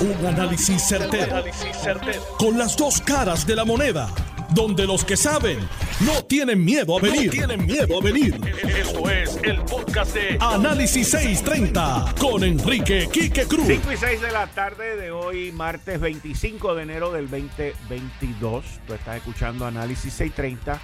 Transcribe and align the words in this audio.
Un 0.00 0.26
análisis 0.26 0.82
certero, 0.82 1.44
Con 2.38 2.56
las 2.56 2.74
dos 2.74 3.02
caras 3.02 3.46
de 3.46 3.54
la 3.54 3.66
moneda. 3.66 4.08
Donde 4.54 4.86
los 4.86 5.04
que 5.04 5.14
saben 5.14 5.58
no 6.00 6.24
tienen 6.24 6.64
miedo 6.64 6.96
a 6.96 7.02
venir. 7.02 7.30
tienen 7.30 7.66
miedo 7.66 7.98
a 7.98 8.02
venir. 8.02 8.40
Esto 8.66 9.10
es 9.10 9.38
el 9.42 9.60
podcast 9.60 10.14
de 10.14 10.38
Análisis 10.40 11.06
630 11.10 12.14
con 12.18 12.42
Enrique 12.42 13.10
Quique 13.12 13.44
Cruz. 13.44 13.66
5 13.66 13.92
y 13.92 13.96
6 13.98 14.22
de 14.22 14.32
la 14.32 14.46
tarde 14.46 14.96
de 14.96 15.10
hoy, 15.10 15.52
martes 15.52 16.00
25 16.00 16.74
de 16.76 16.82
enero 16.82 17.12
del 17.12 17.28
2022. 17.28 18.64
Tú 18.86 18.94
estás 18.94 19.18
escuchando 19.18 19.66
Análisis 19.66 20.14
630. 20.14 20.80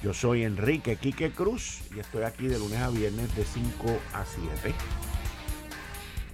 Yo 0.00 0.14
soy 0.14 0.44
Enrique 0.44 0.94
Quique 0.96 1.32
Cruz 1.32 1.80
y 1.94 1.98
estoy 1.98 2.22
aquí 2.22 2.46
de 2.46 2.60
lunes 2.60 2.78
a 2.78 2.88
viernes 2.90 3.34
de 3.34 3.44
5 3.44 3.98
a 4.12 4.24
7. 4.62 4.74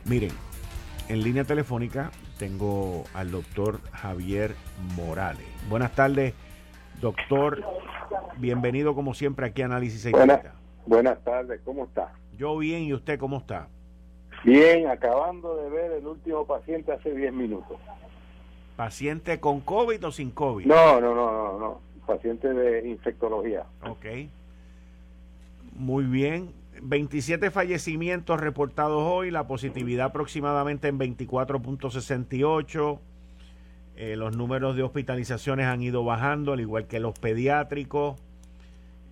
Miren, 0.05 0.33
en 1.11 1.25
línea 1.25 1.43
telefónica 1.43 2.13
tengo 2.39 3.03
al 3.15 3.33
doctor 3.33 3.81
Javier 3.91 4.55
Morales. 4.95 5.45
Buenas 5.69 5.93
tardes, 5.93 6.35
doctor. 7.01 7.65
Bienvenido 8.37 8.95
como 8.95 9.13
siempre 9.13 9.47
aquí 9.47 9.63
a 9.63 9.65
Análisis 9.65 10.03
630. 10.03 10.55
Buenas, 10.87 11.19
tardes, 11.25 11.61
¿cómo 11.65 11.85
está? 11.85 12.13
Yo 12.39 12.57
bien, 12.57 12.85
¿y 12.85 12.95
usted 12.95 13.19
cómo 13.19 13.39
está? 13.39 13.67
Bien, 14.45 14.87
acabando 14.87 15.57
de 15.57 15.69
ver 15.69 15.93
el 15.93 16.07
último 16.07 16.47
paciente 16.47 16.93
hace 16.93 17.13
10 17.13 17.33
minutos. 17.33 17.77
¿Paciente 18.77 19.41
con 19.41 19.61
COVID 19.61 20.07
o 20.07 20.13
sin 20.13 20.31
COVID? 20.31 20.67
No, 20.67 21.01
no, 21.01 21.13
no, 21.13 21.33
no, 21.33 21.59
no. 21.59 21.81
Paciente 22.07 22.55
de 22.55 22.89
infectología. 22.89 23.65
Ok. 23.83 24.07
Muy 25.75 26.05
bien. 26.05 26.60
27 26.83 27.51
fallecimientos 27.51 28.41
reportados 28.41 29.03
hoy, 29.03 29.31
la 29.31 29.47
positividad 29.47 30.07
aproximadamente 30.07 30.89
en 30.89 30.99
24.68. 30.99 32.99
Eh, 33.97 34.17
los 34.17 34.35
números 34.37 34.77
de 34.77 34.83
hospitalizaciones 34.83 35.67
han 35.67 35.83
ido 35.83 36.05
bajando, 36.05 36.55
al 36.55 36.61
igual 36.61 36.87
que 36.87 37.01
los 37.01 37.19
pediátricos. 37.19 38.19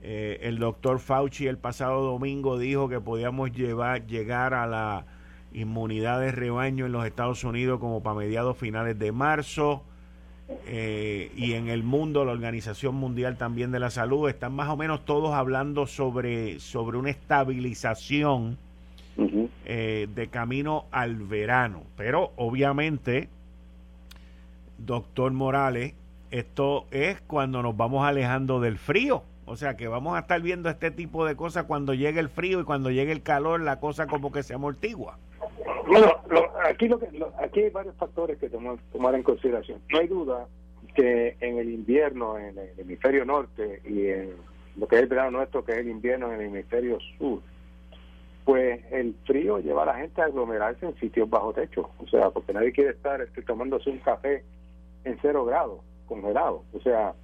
Eh, 0.00 0.38
el 0.42 0.58
doctor 0.58 1.00
Fauci 1.00 1.46
el 1.46 1.58
pasado 1.58 2.02
domingo 2.02 2.58
dijo 2.58 2.88
que 2.88 3.00
podíamos 3.00 3.52
llevar, 3.52 4.06
llegar 4.06 4.54
a 4.54 4.66
la 4.66 5.04
inmunidad 5.52 6.20
de 6.20 6.32
rebaño 6.32 6.86
en 6.86 6.92
los 6.92 7.04
Estados 7.04 7.44
Unidos 7.44 7.80
como 7.80 8.02
para 8.02 8.16
mediados 8.16 8.56
finales 8.56 8.98
de 8.98 9.12
marzo. 9.12 9.84
Eh, 10.66 11.30
y 11.36 11.52
en 11.52 11.68
el 11.68 11.82
mundo, 11.82 12.24
la 12.24 12.32
Organización 12.32 12.94
Mundial 12.94 13.36
también 13.36 13.70
de 13.70 13.80
la 13.80 13.90
Salud, 13.90 14.28
están 14.28 14.54
más 14.54 14.68
o 14.68 14.76
menos 14.76 15.04
todos 15.04 15.34
hablando 15.34 15.86
sobre, 15.86 16.58
sobre 16.60 16.96
una 16.96 17.10
estabilización 17.10 18.56
eh, 19.64 20.08
de 20.14 20.28
camino 20.28 20.86
al 20.90 21.16
verano. 21.16 21.82
Pero 21.96 22.32
obviamente, 22.36 23.28
doctor 24.78 25.32
Morales, 25.32 25.94
esto 26.30 26.86
es 26.90 27.20
cuando 27.22 27.62
nos 27.62 27.76
vamos 27.76 28.06
alejando 28.06 28.60
del 28.60 28.78
frío. 28.78 29.22
O 29.44 29.56
sea 29.56 29.76
que 29.76 29.88
vamos 29.88 30.14
a 30.16 30.20
estar 30.20 30.40
viendo 30.42 30.68
este 30.68 30.90
tipo 30.90 31.24
de 31.24 31.34
cosas 31.34 31.64
cuando 31.64 31.94
llegue 31.94 32.20
el 32.20 32.28
frío 32.28 32.60
y 32.60 32.64
cuando 32.64 32.90
llegue 32.90 33.12
el 33.12 33.22
calor, 33.22 33.60
la 33.60 33.80
cosa 33.80 34.06
como 34.06 34.30
que 34.30 34.42
se 34.42 34.54
amortigua. 34.54 35.18
Bueno, 35.88 36.12
aquí, 36.64 36.86
lo 36.86 36.98
que, 36.98 37.08
aquí 37.38 37.60
hay 37.60 37.70
varios 37.70 37.96
factores 37.96 38.38
que 38.38 38.50
tomar, 38.50 38.76
tomar 38.92 39.14
en 39.14 39.22
consideración. 39.22 39.80
No 39.90 39.98
hay 39.98 40.06
duda 40.06 40.46
que 40.94 41.36
en 41.40 41.58
el 41.58 41.70
invierno, 41.70 42.38
en 42.38 42.58
el 42.58 42.78
hemisferio 42.78 43.24
norte 43.24 43.80
y 43.84 44.08
en 44.08 44.34
lo 44.76 44.86
que 44.86 44.96
es 44.96 45.02
el 45.02 45.08
verano 45.08 45.38
nuestro, 45.38 45.64
que 45.64 45.72
es 45.72 45.78
el 45.78 45.88
invierno 45.88 46.32
en 46.32 46.40
el 46.40 46.46
hemisferio 46.46 46.98
sur, 47.16 47.40
pues 48.44 48.80
el 48.92 49.14
frío 49.26 49.58
lleva 49.58 49.82
a 49.82 49.86
la 49.86 49.94
gente 49.94 50.20
a 50.20 50.26
aglomerarse 50.26 50.86
en 50.86 50.94
sitios 50.96 51.28
bajo 51.28 51.52
techo. 51.52 51.90
O 51.98 52.06
sea, 52.06 52.30
porque 52.30 52.52
nadie 52.52 52.72
quiere 52.72 52.90
estar 52.90 53.20
este, 53.20 53.42
tomándose 53.42 53.90
un 53.90 53.98
café 53.98 54.44
en 55.04 55.18
cero 55.22 55.44
grados, 55.44 55.80
congelado. 56.06 56.64
O 56.72 56.80
sea, 56.80 57.14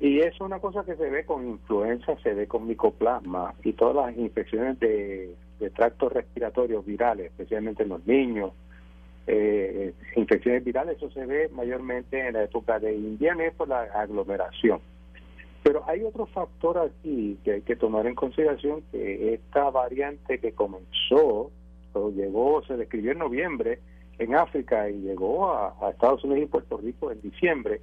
y 0.00 0.20
es 0.20 0.40
una 0.40 0.58
cosa 0.58 0.84
que 0.84 0.96
se 0.96 1.08
ve 1.08 1.24
con 1.24 1.48
influenza, 1.48 2.16
se 2.22 2.34
ve 2.34 2.46
con 2.46 2.66
micoplasma 2.66 3.54
y 3.62 3.72
todas 3.72 4.06
las 4.06 4.16
infecciones 4.16 4.78
de 4.80 5.34
de 5.58 5.70
tractos 5.70 6.12
respiratorios 6.12 6.84
virales, 6.84 7.26
especialmente 7.26 7.82
en 7.82 7.88
los 7.90 8.06
niños, 8.06 8.52
eh, 9.26 9.94
infecciones 10.14 10.64
virales, 10.64 10.96
eso 10.96 11.10
se 11.10 11.26
ve 11.26 11.48
mayormente 11.48 12.26
en 12.26 12.34
la 12.34 12.44
época 12.44 12.78
de 12.78 12.94
invierno 12.94 13.42
por 13.56 13.68
la 13.68 13.82
aglomeración. 13.82 14.80
Pero 15.62 15.82
hay 15.88 16.04
otro 16.04 16.26
factor 16.26 16.78
aquí 16.78 17.38
que 17.42 17.54
hay 17.54 17.62
que 17.62 17.74
tomar 17.74 18.06
en 18.06 18.14
consideración, 18.14 18.82
que 18.92 19.34
esta 19.34 19.68
variante 19.70 20.38
que 20.38 20.52
comenzó, 20.52 21.50
o 21.92 22.10
llegó, 22.10 22.62
se 22.66 22.76
describió 22.76 23.12
en 23.12 23.18
noviembre 23.18 23.80
en 24.18 24.34
África 24.34 24.88
y 24.88 25.00
llegó 25.00 25.52
a, 25.52 25.90
Estados 25.90 26.22
Unidos 26.24 26.44
y 26.44 26.46
Puerto 26.46 26.76
Rico 26.76 27.10
en 27.10 27.20
diciembre, 27.20 27.80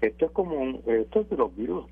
esto 0.00 0.26
es 0.26 0.30
como 0.32 0.56
un, 0.56 0.82
esto 0.86 1.20
es 1.20 1.30
de 1.30 1.36
los 1.36 1.54
virus 1.54 1.86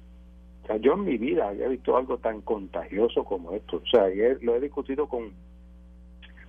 o 0.64 0.66
sea, 0.66 0.76
yo 0.78 0.94
en 0.94 1.04
mi 1.04 1.18
vida 1.18 1.48
había 1.48 1.68
visto 1.68 1.94
algo 1.94 2.16
tan 2.16 2.40
contagioso 2.40 3.22
como 3.24 3.52
esto. 3.52 3.82
O 3.84 3.86
sea, 3.86 4.06
lo 4.40 4.56
he 4.56 4.60
discutido 4.60 5.06
con 5.06 5.30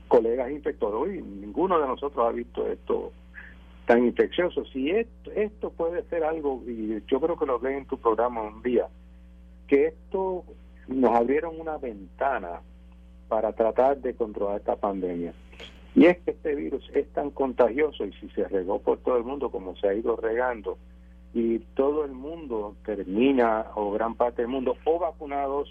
colegas 0.08 0.52
infectólogos 0.52 1.10
y 1.10 1.22
ninguno 1.22 1.80
de 1.82 1.88
nosotros 1.88 2.26
ha 2.26 2.32
visto 2.32 2.66
esto 2.66 3.12
tan 3.86 4.06
infeccioso. 4.06 4.64
Si 4.68 4.90
esto, 4.90 5.32
esto 5.34 5.70
puede 5.70 6.04
ser 6.04 6.24
algo, 6.24 6.64
y 6.66 7.04
yo 7.08 7.20
creo 7.20 7.38
que 7.38 7.46
lo 7.46 7.56
hablé 7.56 7.78
en 7.78 7.86
tu 7.88 7.98
programa 7.98 8.42
un 8.42 8.64
día, 8.64 8.88
que 9.68 9.88
esto 9.88 10.46
nos 10.88 11.14
abrieron 11.14 11.60
una 11.60 11.78
ventana 11.78 12.62
para 13.28 13.52
tratar 13.52 13.98
de 13.98 14.16
controlar 14.16 14.60
esta 14.60 14.78
pandemia. 14.78 15.34
Y 15.94 16.06
es 16.06 16.20
que 16.20 16.32
este 16.32 16.56
virus 16.56 16.90
es 16.94 17.12
tan 17.12 17.32
contagioso 17.32 18.06
y 18.06 18.14
si 18.14 18.30
se 18.30 18.48
regó 18.48 18.80
por 18.80 19.00
todo 19.00 19.18
el 19.18 19.26
mundo 19.26 19.50
como 19.50 19.76
se 19.76 19.90
ha 19.90 19.94
ido 19.94 20.16
regando, 20.16 20.78
y 21.36 21.60
todo 21.76 22.06
el 22.06 22.14
mundo 22.14 22.78
termina, 22.86 23.66
o 23.76 23.92
gran 23.92 24.16
parte 24.16 24.42
del 24.42 24.50
mundo, 24.50 24.78
o 24.86 25.00
vacunados 25.00 25.70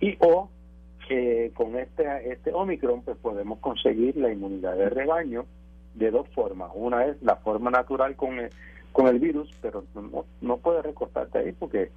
y 0.00 0.16
o 0.20 0.48
eh, 1.10 1.50
con 1.52 1.76
este, 1.76 2.32
este 2.32 2.52
Omicron 2.54 3.02
pues 3.02 3.16
podemos 3.16 3.58
conseguir 3.58 4.16
la 4.16 4.32
inmunidad 4.32 4.76
de 4.76 4.88
rebaño 4.88 5.46
de 5.94 6.12
dos 6.12 6.28
formas. 6.28 6.70
Una 6.76 7.06
es 7.06 7.20
la 7.22 7.36
forma 7.36 7.72
natural 7.72 8.14
con 8.14 8.38
el, 8.38 8.50
con 8.92 9.08
el 9.08 9.18
virus, 9.18 9.50
pero 9.60 9.82
no, 9.96 10.24
no 10.40 10.56
puedes 10.58 10.84
recortarte 10.84 11.38
ahí 11.38 11.52
porque 11.58 11.90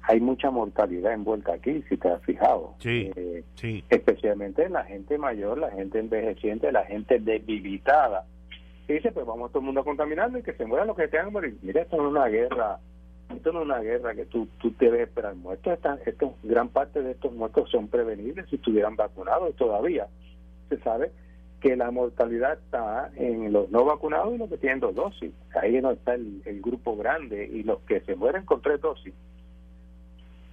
hay 0.00 0.18
mucha 0.18 0.50
mortalidad 0.50 1.12
envuelta 1.12 1.52
aquí, 1.52 1.84
si 1.86 1.98
te 1.98 2.08
has 2.08 2.22
fijado. 2.22 2.76
Sí, 2.78 3.10
eh, 3.14 3.44
sí. 3.56 3.84
Especialmente 3.90 4.70
la 4.70 4.84
gente 4.84 5.18
mayor, 5.18 5.58
la 5.58 5.70
gente 5.70 5.98
envejeciente, 5.98 6.72
la 6.72 6.86
gente 6.86 7.18
debilitada 7.18 8.24
y 8.88 8.92
dice, 8.94 9.10
pues 9.12 9.26
vamos 9.26 9.50
todo 9.50 9.60
el 9.60 9.66
mundo 9.66 9.84
contaminando 9.84 10.38
y 10.38 10.42
que 10.42 10.52
se 10.52 10.64
mueran 10.64 10.86
los 10.86 10.96
que 10.96 11.08
tengan 11.08 11.26
que 11.26 11.32
morir. 11.32 11.58
Mira, 11.62 11.82
esto 11.82 11.96
no 11.96 12.04
es 12.04 12.10
una 12.10 12.26
guerra, 12.28 12.78
esto 13.34 13.52
no 13.52 13.60
es 13.60 13.64
una 13.64 13.80
guerra 13.80 14.14
que 14.14 14.26
tú, 14.26 14.46
tú 14.58 14.72
debes 14.78 15.08
esperar 15.08 15.34
muertos. 15.34 15.78
esto, 16.04 16.34
gran 16.44 16.68
parte 16.68 17.02
de 17.02 17.12
estos 17.12 17.32
muertos 17.32 17.68
son 17.70 17.88
prevenibles 17.88 18.46
si 18.48 18.56
estuvieran 18.56 18.94
vacunados 18.94 19.54
todavía. 19.56 20.06
Se 20.68 20.78
sabe 20.78 21.10
que 21.60 21.74
la 21.74 21.90
mortalidad 21.90 22.52
está 22.52 23.10
en 23.16 23.52
los 23.52 23.70
no 23.70 23.84
vacunados 23.84 24.34
y 24.34 24.38
los 24.38 24.48
que 24.48 24.58
tienen 24.58 24.78
dos 24.78 24.94
dosis. 24.94 25.32
Ahí 25.60 25.80
no 25.80 25.90
está 25.90 26.14
el, 26.14 26.60
grupo 26.62 26.96
grande 26.96 27.44
y 27.44 27.64
los 27.64 27.80
que 27.80 28.00
se 28.02 28.14
mueren 28.14 28.44
con 28.44 28.62
tres 28.62 28.80
dosis. 28.80 29.14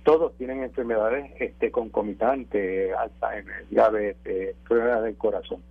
Todos 0.04 0.36
tienen 0.38 0.64
enfermedades 0.64 1.32
este, 1.40 1.72
concomitantes, 1.72 2.94
Alzheimer, 2.96 3.68
diabetes, 3.70 4.56
enfermedades 4.62 5.04
del 5.06 5.18
corazón. 5.18 5.62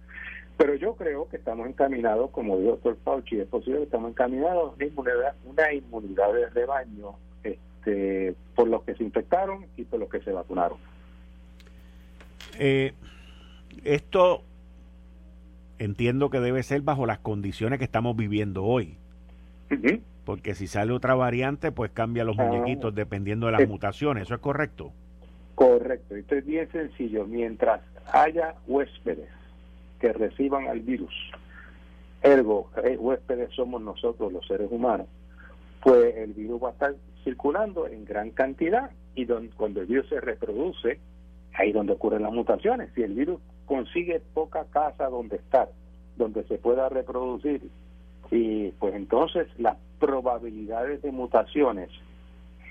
Pero 0.57 0.75
yo 0.75 0.95
creo 0.95 1.29
que 1.29 1.37
estamos 1.37 1.67
encaminados, 1.67 2.31
como 2.31 2.57
dijo 2.59 2.75
el 2.75 2.81
doctor 2.83 2.99
Fauci, 3.05 3.41
es 3.41 3.49
posible 3.49 3.79
que 3.79 3.85
estamos 3.85 4.11
encaminados 4.11 4.73
a 4.73 4.75
una 4.75 4.87
inmunidad, 4.87 5.35
una 5.45 5.73
inmunidad 5.73 6.33
de 6.33 6.51
rebaño 6.51 7.15
este, 7.43 8.35
por 8.55 8.69
los 8.69 8.83
que 8.85 8.95
se 8.95 9.03
infectaron 9.03 9.67
y 9.77 9.85
por 9.85 10.01
los 10.01 10.09
que 10.09 10.21
se 10.21 10.31
vacunaron. 10.31 10.79
Eh, 12.59 12.93
esto 13.85 14.43
entiendo 15.79 16.31
que 16.31 16.41
debe 16.41 16.63
ser 16.63 16.83
bajo 16.83 17.07
las 17.07 17.19
condiciones 17.19 17.79
que 17.79 17.85
estamos 17.85 18.17
viviendo 18.17 18.65
hoy. 18.65 18.99
Porque 20.25 20.55
si 20.55 20.67
sale 20.67 20.93
otra 20.93 21.15
variante, 21.15 21.73
pues 21.73 21.91
cambia 21.91 22.25
los 22.25 22.39
ah. 22.39 22.45
muñequitos 22.45 22.95
dependiendo 22.95 23.47
de 23.47 23.53
las 23.53 23.67
mutaciones. 23.67 24.25
¿Eso 24.25 24.35
es 24.35 24.41
correcto? 24.41 24.93
Correcto. 25.55 26.15
Esto 26.15 26.37
es 26.37 26.47
bien 26.47 26.71
sencillo. 26.71 27.27
Mientras 27.27 27.81
haya 28.13 28.55
huéspedes 28.67 29.29
que 30.03 30.13
reciban 30.13 30.67
al 30.67 30.81
virus, 30.81 31.15
ergo, 32.23 32.69
eh, 32.83 32.97
huéspedes 32.99 33.55
somos 33.55 33.81
nosotros 33.81 34.33
los 34.33 34.45
seres 34.49 34.67
humanos, 34.69 35.07
pues 35.81 36.17
el 36.17 36.33
virus 36.33 36.61
va 36.61 36.71
a 36.71 36.73
estar 36.73 36.95
circulando 37.23 37.87
en 37.87 38.05
gran 38.05 38.31
cantidad 38.31 38.91
y 39.15 39.27
cuando 39.57 39.81
el 39.81 39.87
virus 39.87 40.09
se 40.09 40.21
reproduce, 40.21 40.99
ahí 41.55 41.71
donde 41.71 41.93
ocurren 41.93 42.23
las 42.23 42.33
mutaciones. 42.33 42.91
Si 42.97 43.03
el 43.03 43.15
virus 43.15 43.41
consigue 43.67 44.21
poca 44.35 44.65
casa 44.71 45.09
donde 45.09 45.37
estar, 45.37 45.69
donde 46.17 46.43
se 46.45 46.59
pueda 46.59 46.89
reproducir, 46.89 47.63
y 48.33 48.71
pues 48.73 48.95
entonces 48.95 49.47
las 49.59 49.77
probabilidades 50.01 51.03
de 51.03 51.13
mutaciones 51.13 51.91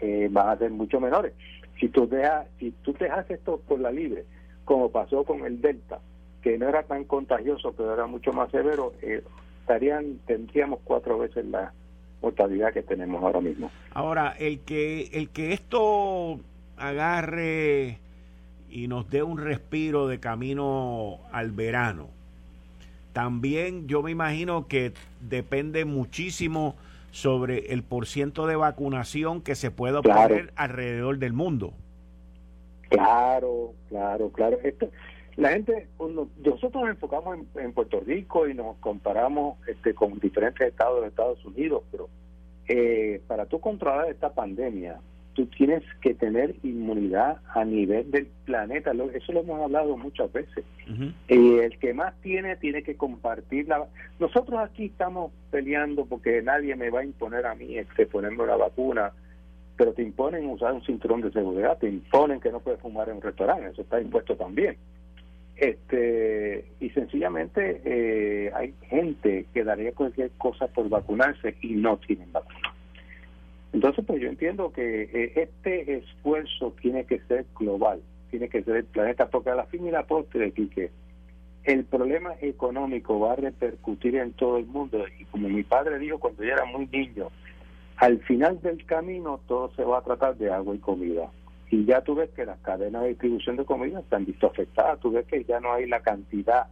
eh, 0.01 0.28
van 0.30 0.50
a 0.50 0.57
ser 0.57 0.72
mucho 0.72 1.00
menores. 1.00 1.33
Si 1.80 1.88
tú 1.88 2.10
dejas, 2.10 2.48
si 2.60 2.72
tú 2.83 2.94
dejas 3.00 3.30
esto 3.31 3.62
por 3.66 3.80
la 3.80 3.92
libre, 3.92 4.25
como 4.66 4.92
pasó 4.92 5.24
con 5.24 5.45
el 5.45 5.62
Delta, 5.62 6.00
que 6.42 6.58
no 6.58 6.68
era 6.68 6.84
tan 6.84 7.04
contagioso, 7.04 7.74
pero 7.74 7.94
era 7.94 8.08
mucho 8.08 8.34
más 8.34 8.50
severo, 8.52 8.94
eh, 9.02 9.24
estarían 9.62 10.20
tendríamos 10.26 10.80
cuatro 10.84 11.18
veces 11.20 11.46
la 11.46 11.74
mortalidad 12.22 12.74
que 12.74 12.84
tenemos 12.84 13.24
ahora 13.24 13.42
mismo. 13.42 13.72
Ahora, 13.94 14.36
el 14.38 14.60
que 14.60 15.10
el 15.14 15.30
que 15.30 15.54
esto 15.54 16.40
agarre 16.78 18.00
y 18.70 18.88
nos 18.88 19.10
dé 19.10 19.22
un 19.22 19.38
respiro 19.38 20.08
de 20.08 20.20
camino 20.20 21.20
al 21.32 21.52
verano. 21.52 22.08
También 23.14 23.88
yo 23.88 24.02
me 24.02 24.12
imagino 24.12 24.68
que 24.68 24.94
depende 25.20 25.84
muchísimo 25.84 26.76
sobre 27.12 27.74
el 27.74 27.84
porciento 27.84 28.48
de 28.48 28.56
vacunación 28.56 29.42
que 29.42 29.56
se 29.56 29.70
pueda 29.70 30.00
obtener 30.00 30.54
alrededor 30.56 31.18
del 31.18 31.34
mundo. 31.34 31.74
Claro, 32.88 33.74
claro, 33.90 34.30
claro. 34.30 34.58
Esto, 34.64 34.90
la 35.38 35.50
gente, 35.50 35.88
nosotros 36.44 36.83
nos 36.83 36.89
enfocamos 36.89 37.39
en, 37.56 37.74
Puerto 37.74 38.00
Rico 38.01 38.48
y 38.48 38.54
nos 38.54 38.78
comparamos 38.78 39.57
este, 39.68 39.94
con 39.94 40.19
diferentes 40.19 40.68
estados 40.68 41.01
de 41.01 41.07
Estados 41.07 41.44
Unidos, 41.45 41.83
pero 41.92 42.10
eh, 42.68 43.22
para 43.28 43.45
tú 43.45 43.60
controlar 43.60 44.10
esta 44.10 44.33
pandemia, 44.33 45.00
tú 45.33 45.45
tienes 45.48 45.83
que 46.01 46.13
tener 46.13 46.56
inmunidad 46.63 47.38
a 47.54 47.63
nivel 47.63 48.12
del 48.12 48.28
planeta. 48.45 48.92
Eso 49.13 49.31
lo 49.31 49.42
hemos 49.42 49.62
hablado 49.62 49.98
muchas 49.98 50.31
veces. 50.31 50.66
y 51.28 51.57
el 51.57 51.80
que 51.80 51.94
más 51.94 52.13
tiene, 52.22 52.57
tiene 52.57 52.83
que 52.83 52.95
compartirla. 52.95 53.88
Nosotros 54.19 54.60
aquí 54.60 54.86
estamos 54.86 55.31
peleando 55.50 56.06
porque 56.06 56.42
nadie 56.42 56.75
me 56.75 56.89
va 56.89 57.01
a 57.01 57.06
imponer 57.06 57.45
a 57.45 57.56
mí 57.56 57.78
este, 57.78 58.06
ponerme 58.06 58.45
la 58.45 58.57
vacuna, 58.57 59.13
pero 59.78 59.94
te 59.94 60.04
imponen 60.04 60.50
usar 60.50 60.74
un 60.74 60.83
cinturón 60.83 61.22
de 61.22 61.31
seguridad, 61.31 61.78
te 61.78 61.88
imponen 61.88 62.39
que 62.39 62.51
no 62.51 62.60
puedes 62.60 62.81
fumar 62.81 63.10
en 63.10 63.16
un 63.16 63.22
restaurante, 63.22 63.68
eso 63.68 63.81
está 63.81 64.01
impuesto 64.01 64.36
también. 64.36 64.78
Este, 65.62 66.66
y 66.80 66.90
sencillamente 66.90 67.84
eh, 67.86 68.52
hay 68.56 68.74
gente 68.90 69.46
que 69.54 69.63
daría 69.63 69.92
cualquier 69.92 70.31
cosa 70.31 70.66
por 70.66 70.90
vacunarse 70.90 71.56
y 71.62 71.74
no 71.74 71.98
tienen 71.98 72.31
vacuna. 72.31 72.74
Entonces, 73.72 74.04
pues 74.04 74.19
yo 74.19 74.30
entiendo 74.30 74.72
que 74.72 75.04
eh, 75.04 75.34
este 75.36 75.98
esfuerzo 75.98 76.74
tiene 76.81 77.06
que 77.06 77.19
ser 77.28 77.46
global, 77.60 78.02
tiene 78.31 78.50
que 78.50 78.63
ser 78.63 78.78
el 78.78 78.86
planeta, 78.86 79.30
porque 79.30 79.52
a 79.52 79.56
la 79.56 79.66
fin 79.66 79.86
y 79.86 79.92
la 79.92 80.08
postre, 80.08 80.52
que 80.52 80.90
el 81.66 81.86
problema 81.86 82.34
económico 82.42 83.19
va 83.19 83.34
a 83.34 83.36
repercutir 83.36 84.16
en 84.16 84.34
todo 84.34 84.57
el 84.57 84.66
mundo. 84.66 85.06
Y 85.19 85.25
como 85.25 85.48
mi 85.48 85.62
padre 85.62 86.00
dijo 86.00 86.18
cuando 86.18 86.44
yo 86.44 86.54
era 86.54 86.66
muy 86.66 86.88
niño, 86.88 87.28
al 87.98 88.18
final 88.22 88.60
del 88.64 88.84
camino 88.88 89.40
todo 89.48 89.72
se 89.75 89.84
va 89.84 90.00
a 90.00 90.04
tratar 90.04 90.36
de 90.38 90.52
agua 90.52 90.74
y 90.74 90.80
comida. 90.80 91.30
Y 91.71 91.85
ya 91.85 92.01
tú 92.01 92.15
ves 92.15 92.29
que 92.31 92.45
las 92.45 92.59
cadenas 92.59 93.03
de 93.03 93.09
distribución 93.09 93.56
de 93.56 93.63
comida 93.63 94.01
están 94.01 94.25
visto 94.25 94.47
afectadas, 94.47 95.00
tú 95.00 95.12
ves 95.12 95.25
que 95.25 95.45
ya 95.45 95.62
no 95.62 95.71
hay 95.71 95.88
la 95.88 96.01
cantidad, 96.01 96.68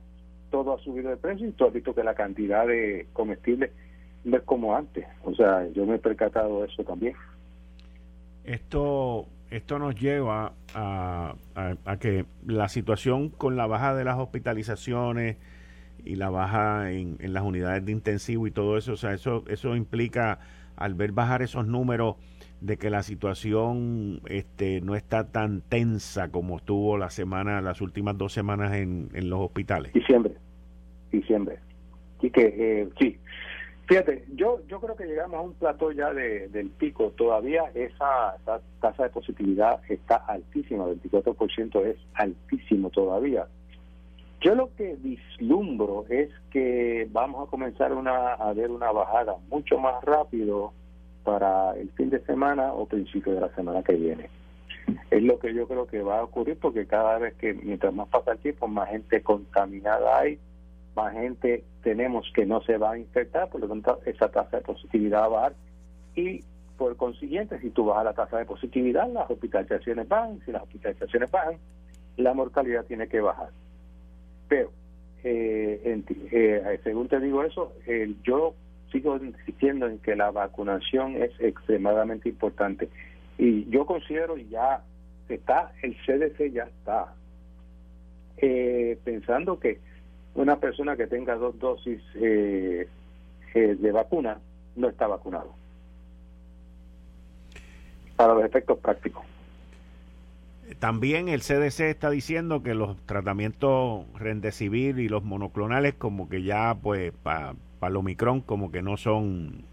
todo 0.51 0.75
ha 0.75 0.79
subido 0.79 1.09
de 1.09 1.15
precio 1.15 1.47
y 1.47 1.51
tú 1.53 1.65
has 1.65 1.73
visto 1.73 1.95
que 1.95 2.03
la 2.03 2.13
cantidad 2.13 2.67
de 2.67 3.07
comestibles 3.13 3.71
no 4.25 4.35
es 4.35 4.43
como 4.43 4.75
antes. 4.75 5.05
O 5.23 5.33
sea, 5.33 5.65
yo 5.69 5.85
me 5.85 5.95
he 5.95 5.99
percatado 5.99 6.61
de 6.61 6.67
eso 6.67 6.83
también. 6.83 7.15
Esto, 8.43 9.25
esto 9.49 9.79
nos 9.79 9.95
lleva 9.95 10.51
a, 10.73 11.33
a, 11.55 11.97
que 11.97 12.25
la 12.45 12.67
situación 12.67 13.29
con 13.29 13.55
la 13.55 13.67
baja 13.67 13.95
de 13.95 14.03
las 14.03 14.17
hospitalizaciones 14.17 15.37
y 16.03 16.15
la 16.15 16.29
baja 16.29 16.91
en, 16.91 17.15
en, 17.19 17.33
las 17.33 17.43
unidades 17.43 17.85
de 17.85 17.93
intensivo 17.93 18.47
y 18.47 18.51
todo 18.51 18.77
eso, 18.77 18.93
o 18.93 18.97
sea, 18.97 19.13
eso, 19.13 19.45
eso 19.47 19.77
implica 19.77 20.39
al 20.75 20.93
ver 20.93 21.13
bajar 21.13 21.41
esos 21.41 21.67
números 21.67 22.15
de 22.61 22.77
que 22.77 22.89
la 22.89 23.03
situación 23.03 24.21
este, 24.27 24.81
no 24.81 24.95
está 24.95 25.31
tan 25.31 25.61
tensa 25.61 26.29
como 26.29 26.57
estuvo 26.57 26.97
la 26.97 27.09
semana, 27.09 27.61
las 27.61 27.81
últimas 27.81 28.17
dos 28.17 28.33
semanas 28.33 28.73
en, 28.73 29.09
en 29.13 29.29
los 29.29 29.39
hospitales. 29.39 29.93
Diciembre, 29.93 30.33
diciembre. 31.11 31.59
Y 32.21 32.29
que 32.31 32.81
eh, 32.81 32.89
sí, 32.99 33.17
Fíjate, 33.89 34.23
yo 34.35 34.59
yo 34.67 34.79
creo 34.79 34.95
que 34.95 35.07
llegamos 35.07 35.39
a 35.39 35.41
un 35.41 35.53
plato 35.55 35.91
ya 35.91 36.13
de, 36.13 36.47
del 36.49 36.69
pico. 36.69 37.11
Todavía 37.17 37.71
esa, 37.73 38.37
tasa 38.79 39.03
de 39.03 39.09
positividad 39.09 39.81
está 39.89 40.17
altísima, 40.17 40.85
24% 40.85 41.85
es 41.87 41.97
altísimo 42.13 42.91
todavía. 42.91 43.47
Yo 44.41 44.53
lo 44.53 44.69
que 44.75 44.95
vislumbro 44.95 46.05
es 46.07 46.29
que 46.51 47.07
vamos 47.11 47.47
a 47.47 47.49
comenzar 47.49 47.93
una, 47.93 48.33
a 48.33 48.53
ver 48.53 48.69
una 48.69 48.91
bajada 48.91 49.37
mucho 49.49 49.79
más 49.79 50.03
rápido 50.03 50.71
para 51.23 51.71
el 51.73 51.89
fin 51.91 52.09
de 52.09 52.19
semana 52.21 52.73
o 52.73 52.85
principio 52.85 53.33
de 53.33 53.41
la 53.41 53.49
semana 53.55 53.83
que 53.83 53.93
viene. 53.93 54.29
Es 55.11 55.23
lo 55.23 55.39
que 55.39 55.53
yo 55.53 55.67
creo 55.67 55.87
que 55.87 56.01
va 56.01 56.19
a 56.19 56.23
ocurrir 56.23 56.57
porque 56.59 56.85
cada 56.85 57.17
vez 57.19 57.35
que, 57.35 57.53
mientras 57.53 57.93
más 57.93 58.07
pasa 58.09 58.33
el 58.33 58.39
tiempo, 58.39 58.67
más 58.67 58.89
gente 58.89 59.21
contaminada 59.21 60.19
hay, 60.19 60.39
más 60.95 61.13
gente 61.13 61.63
tenemos 61.83 62.31
que 62.33 62.45
no 62.45 62.61
se 62.61 62.77
va 62.77 62.91
a 62.91 62.97
infectar, 62.97 63.49
por 63.49 63.61
lo 63.61 63.67
tanto 63.67 63.99
esa 64.05 64.29
tasa 64.29 64.57
de 64.57 64.63
positividad 64.63 65.21
va 65.21 65.25
a 65.25 65.29
bajar 65.29 65.53
y 66.15 66.43
por 66.77 66.95
consiguiente 66.95 67.59
si 67.59 67.69
tú 67.69 67.85
bajas 67.85 68.05
la 68.05 68.13
tasa 68.13 68.37
de 68.37 68.45
positividad 68.45 69.07
las 69.09 69.29
hospitalizaciones 69.29 70.07
bajan, 70.07 70.39
si 70.45 70.51
las 70.51 70.63
hospitalizaciones 70.63 71.29
bajan 71.29 71.57
la 72.17 72.33
mortalidad 72.33 72.85
tiene 72.85 73.07
que 73.07 73.21
bajar. 73.21 73.49
Pero 74.47 74.71
eh, 75.23 76.01
eh, 76.31 76.79
según 76.83 77.07
te 77.07 77.19
digo 77.19 77.43
eso, 77.43 77.73
yo 78.23 78.55
sigo 78.91 79.17
insistiendo 79.17 79.87
en 79.87 79.99
que 79.99 80.15
la 80.15 80.31
vacunación 80.31 81.15
es 81.15 81.31
extremadamente 81.39 82.29
importante 82.29 82.89
y 83.37 83.69
yo 83.69 83.85
considero 83.85 84.37
ya 84.37 84.83
está, 85.29 85.71
el 85.81 85.95
CDC 86.05 86.51
ya 86.51 86.63
está 86.63 87.13
eh, 88.37 88.97
pensando 89.03 89.59
que 89.59 89.79
una 90.35 90.59
persona 90.59 90.95
que 90.95 91.07
tenga 91.07 91.35
dos 91.35 91.57
dosis 91.59 92.01
eh, 92.15 92.87
eh, 93.53 93.75
de 93.79 93.91
vacuna 93.91 94.39
no 94.75 94.89
está 94.89 95.07
vacunado. 95.07 95.53
Para 98.15 98.33
los 98.33 98.43
efectos 98.43 98.77
prácticos. 98.79 99.25
También 100.79 101.29
el 101.29 101.41
CDC 101.41 101.79
está 101.81 102.09
diciendo 102.09 102.61
que 102.61 102.75
los 102.75 102.97
tratamientos 103.05 104.05
Rendecivir 104.15 104.99
y 104.99 105.09
los 105.09 105.23
monoclonales 105.23 105.95
como 105.95 106.29
que 106.29 106.43
ya 106.43 106.75
pues 106.75 107.11
para 107.23 107.55
el 107.87 107.95
Omicron 107.95 108.41
como 108.41 108.71
que 108.71 108.81
no 108.81 108.97
son 108.97 109.63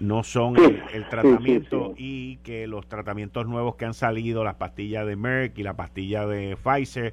no 0.00 0.22
son 0.22 0.56
el, 0.56 1.08
tratamiento 1.08 1.92
y 1.96 2.36
que 2.38 2.66
los 2.66 2.86
tratamientos 2.86 3.46
nuevos 3.46 3.76
que 3.76 3.84
han 3.84 3.94
salido, 3.94 4.42
las 4.44 4.54
pastillas 4.54 5.06
de 5.06 5.14
Merck 5.14 5.58
y 5.58 5.62
la 5.62 5.74
pastilla 5.74 6.26
de 6.26 6.56
Pfizer, 6.56 7.12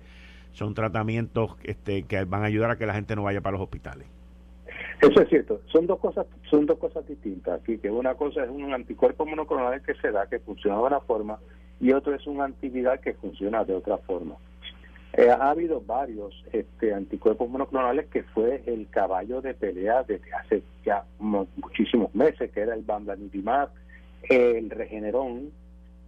son 0.53 0.73
tratamientos 0.73 1.55
este, 1.63 2.03
que 2.03 2.23
van 2.23 2.43
a 2.43 2.45
ayudar 2.45 2.71
a 2.71 2.77
que 2.77 2.85
la 2.85 2.93
gente 2.93 3.15
no 3.15 3.23
vaya 3.23 3.41
para 3.41 3.57
los 3.57 3.61
hospitales. 3.61 4.07
Eso 5.01 5.21
es 5.21 5.29
cierto. 5.29 5.61
Son 5.67 5.85
dos 5.85 5.99
cosas, 5.99 6.25
son 6.49 6.65
dos 6.65 6.79
cosas 6.79 7.05
distintas. 7.07 7.61
Aquí 7.61 7.77
que 7.77 7.91
una 7.91 8.15
cosa 8.15 8.43
es 8.43 8.49
un 8.49 8.73
anticuerpo 8.73 9.25
monoclonal 9.25 9.81
que 9.83 9.93
se 9.95 10.11
da 10.11 10.27
que 10.27 10.39
funciona 10.39 10.77
de 10.77 10.83
una 10.83 10.99
forma 11.01 11.39
y 11.79 11.91
otro 11.91 12.15
es 12.15 12.25
un 12.25 12.41
antiviral 12.41 12.99
que 12.99 13.13
funciona 13.13 13.63
de 13.63 13.75
otra 13.75 13.97
forma. 13.97 14.35
Eh, 15.13 15.29
ha 15.29 15.49
habido 15.49 15.81
varios 15.81 16.43
este, 16.51 16.93
anticuerpos 16.93 17.49
monoclonales 17.49 18.07
que 18.07 18.23
fue 18.23 18.61
el 18.65 18.87
caballo 18.89 19.41
de 19.41 19.53
pelea 19.53 20.03
desde 20.03 20.31
hace 20.33 20.63
ya 20.85 21.05
muchísimos 21.19 22.13
meses, 22.13 22.51
que 22.51 22.61
era 22.61 22.75
el 22.75 22.83
bamlanivimab, 22.83 23.69
el 24.29 24.69
regenerón 24.69 25.51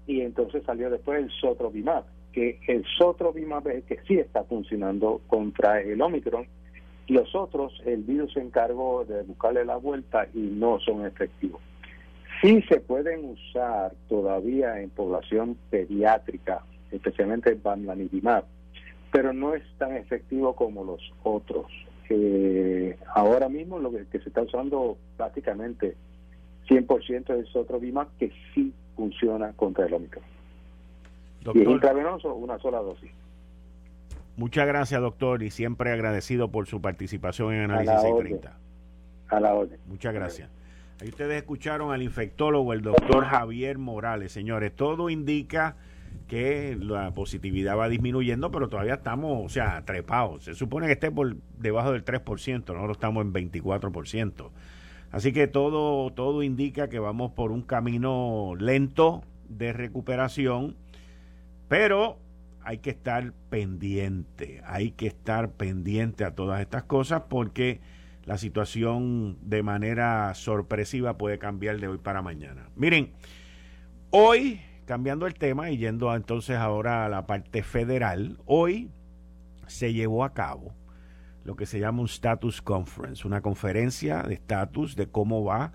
y 0.06 0.22
entonces 0.22 0.64
salió 0.66 0.90
después 0.90 1.20
el 1.20 1.32
sotrovimab 1.32 2.04
que 2.32 2.60
el 2.68 2.86
sotrovimab 2.98 3.68
es 3.70 3.84
que 3.86 4.00
sí 4.08 4.18
está 4.18 4.44
funcionando 4.44 5.22
contra 5.28 5.82
el 5.82 6.02
Omicron. 6.02 6.48
Los 7.08 7.34
otros, 7.34 7.82
el 7.86 8.04
virus 8.04 8.34
se 8.34 8.42
encargó 8.42 9.04
de 9.06 9.24
buscarle 9.24 9.66
la 9.66 9.78
vuelta 9.78 10.28
y 10.34 10.40
no 10.40 10.80
son 10.80 11.06
efectivos. 11.06 11.62
Sí 12.42 12.62
se 12.70 12.80
pueden 12.80 13.26
usar 13.26 13.94
todavía 14.08 14.80
en 14.80 14.92
población 14.92 15.58
pediátrica, 15.70 16.64
especialmente 16.92 17.50
el 17.50 17.56
bamlanivimab, 17.56 18.46
pero 19.12 19.34
no 19.34 19.54
es 19.54 19.64
tan 19.78 19.96
efectivo 19.96 20.56
como 20.56 20.84
los 20.84 21.02
otros. 21.24 21.66
Eh, 22.10 22.98
ahora 23.14 23.50
mismo 23.50 23.80
lo 23.80 23.92
que, 23.92 24.06
se 24.20 24.30
está 24.30 24.42
usando 24.42 24.98
prácticamente 25.18 25.96
100% 26.68 27.22
es 27.22 27.30
el 27.30 27.48
sotrovimab 27.48 28.08
que 28.18 28.32
sí 28.54 28.74
funciona 28.96 29.54
contra 29.54 29.86
el 29.86 29.94
Omicron. 29.94 30.24
Doctor, 31.42 31.64
y 31.64 31.72
intravenoso, 31.72 32.34
una 32.36 32.60
sola 32.60 32.80
dosis. 32.80 33.12
Muchas 34.36 34.68
gracias, 34.68 35.02
doctor, 35.02 35.44
y 35.44 35.52
siempre 35.52 35.92
agradecido 35.92 36.50
por 36.50 36.66
su 36.66 36.82
participación 36.82 37.54
en 37.54 37.72
Análisis 37.72 38.02
630. 38.02 38.58
A 39.30 39.40
la 39.40 39.54
orden. 39.54 39.80
Muchas 39.86 40.14
gracias. 40.14 40.50
Ahí 41.02 41.10
ustedes 41.10 41.38
escucharon 41.38 41.92
al 41.92 42.02
infectólogo, 42.02 42.74
el 42.74 42.82
doctor 42.82 43.26
Javier 43.26 43.78
Morales. 43.78 44.32
Señores, 44.32 44.76
todo 44.76 45.10
indica 45.10 45.78
que 46.28 46.78
la 46.80 47.14
positividad 47.14 47.78
va 47.78 47.90
disminuyendo, 47.90 48.52
pero 48.52 48.70
todavía 48.70 48.96
estamos, 48.96 49.46
o 49.46 49.50
sea, 49.50 49.84
trepados. 49.86 50.44
Se 50.44 50.54
supone 50.54 50.88
que 50.88 50.94
esté 50.94 51.12
por 51.12 51.38
debajo 51.58 51.92
del 51.92 52.06
3%, 52.06 52.60
nosotros 52.60 52.98
estamos 52.98 53.26
en 53.26 53.34
24%. 53.34 54.52
Así 55.12 55.34
que 55.34 55.48
todo, 55.48 56.12
todo 56.12 56.44
indica 56.44 56.88
que 56.88 57.00
vamos 57.00 57.32
por 57.32 57.52
un 57.52 57.64
camino 57.64 58.54
lento 58.58 59.24
de 59.48 59.74
recuperación 59.74 60.76
pero 61.70 62.18
hay 62.64 62.80
que 62.80 62.90
estar 62.90 63.32
pendiente, 63.50 64.62
hay 64.66 64.92
que 64.92 65.08
estar 65.08 65.52
pendiente 65.52 66.26
a 66.26 66.36
todas 66.36 66.60
estas 66.60 66.84
cosas 66.84 67.24
porque 67.30 67.80
la 68.26 68.38
situación 68.38 69.38
de 69.42 69.64
manera 69.64 70.34
sorpresiva 70.34 71.18
puede 71.18 71.40
cambiar 71.40 71.80
de 71.80 71.88
hoy 71.88 72.00
para 72.00 72.22
mañana. 72.22 72.70
Miren, 72.76 73.14
hoy, 74.10 74.60
cambiando 74.90 75.28
el 75.28 75.36
tema 75.36 75.70
y 75.70 75.78
yendo 75.78 76.16
entonces 76.16 76.58
ahora 76.58 77.06
a 77.06 77.10
la 77.10 77.28
parte 77.28 77.62
federal, 77.62 78.40
hoy 78.48 78.90
se 79.68 79.94
llevó 79.94 80.24
a 80.24 80.34
cabo 80.34 80.74
lo 81.44 81.56
que 81.56 81.68
se 81.68 81.80
llama 81.80 82.02
un 82.02 82.08
status 82.08 82.64
conference, 82.64 83.28
una 83.28 83.42
conferencia 83.42 84.24
de 84.24 84.34
estatus 84.34 84.96
de 84.96 85.06
cómo 85.06 85.44
va 85.44 85.74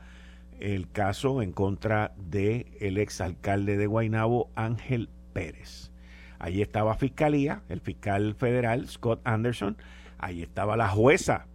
el 0.59 0.91
caso 0.91 1.43
en 1.43 1.53
contra 1.53 2.13
de 2.17 2.77
el 2.81 2.99
exalcalde 2.99 3.77
de 3.77 3.87
Guaynabo 3.87 4.51
Ángel 4.57 5.11
Pérez. 5.33 5.93
Allí 6.41 6.61
estaba 6.61 6.97
Fiscalía, 6.97 7.63
el 7.69 7.81
fiscal 7.81 8.35
federal 8.35 8.89
Scott 8.89 9.21
Anderson, 9.23 9.77
allí 10.19 10.43
estaba 10.43 10.77
la 10.77 10.89
jueza 10.89 11.47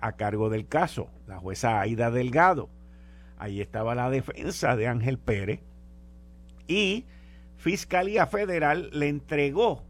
a 0.00 0.12
cargo 0.12 0.48
del 0.48 0.66
caso, 0.66 1.10
la 1.26 1.36
jueza 1.36 1.78
Aida 1.78 2.10
Delgado, 2.10 2.70
allí 3.36 3.60
estaba 3.60 3.94
la 3.94 4.08
defensa 4.08 4.76
de 4.76 4.88
Ángel 4.88 5.18
Pérez 5.18 5.60
y 6.66 7.06
Fiscalía 7.56 8.26
Federal 8.26 8.90
le 8.92 9.08
entregó 9.08 9.82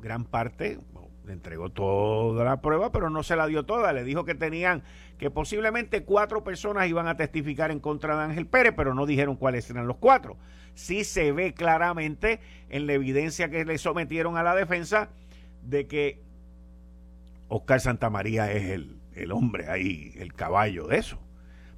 gran 0.00 0.24
parte, 0.24 0.78
le 1.24 1.32
entregó 1.32 1.70
toda 1.70 2.44
la 2.44 2.60
prueba, 2.60 2.92
pero 2.92 3.08
no 3.08 3.22
se 3.22 3.36
la 3.36 3.46
dio 3.46 3.64
toda. 3.64 3.92
Le 3.92 4.04
dijo 4.04 4.24
que 4.24 4.34
tenían, 4.34 4.82
que 5.18 5.30
posiblemente 5.30 6.04
cuatro 6.04 6.44
personas 6.44 6.88
iban 6.88 7.08
a 7.08 7.16
testificar 7.16 7.70
en 7.70 7.80
contra 7.80 8.16
de 8.16 8.24
Ángel 8.24 8.46
Pérez, 8.46 8.74
pero 8.76 8.94
no 8.94 9.06
dijeron 9.06 9.36
cuáles 9.36 9.68
eran 9.70 9.86
los 9.86 9.96
cuatro. 9.96 10.36
Sí 10.74 11.04
se 11.04 11.32
ve 11.32 11.54
claramente 11.54 12.40
en 12.68 12.86
la 12.86 12.92
evidencia 12.92 13.48
que 13.48 13.64
le 13.64 13.78
sometieron 13.78 14.36
a 14.36 14.42
la 14.42 14.54
defensa 14.54 15.08
de 15.62 15.86
que 15.86 16.20
Oscar 17.48 17.80
Santamaría 17.80 18.52
es 18.52 18.70
el, 18.70 18.98
el 19.14 19.32
hombre 19.32 19.70
ahí, 19.70 20.12
el 20.16 20.34
caballo 20.34 20.86
de 20.86 20.98
eso. 20.98 21.18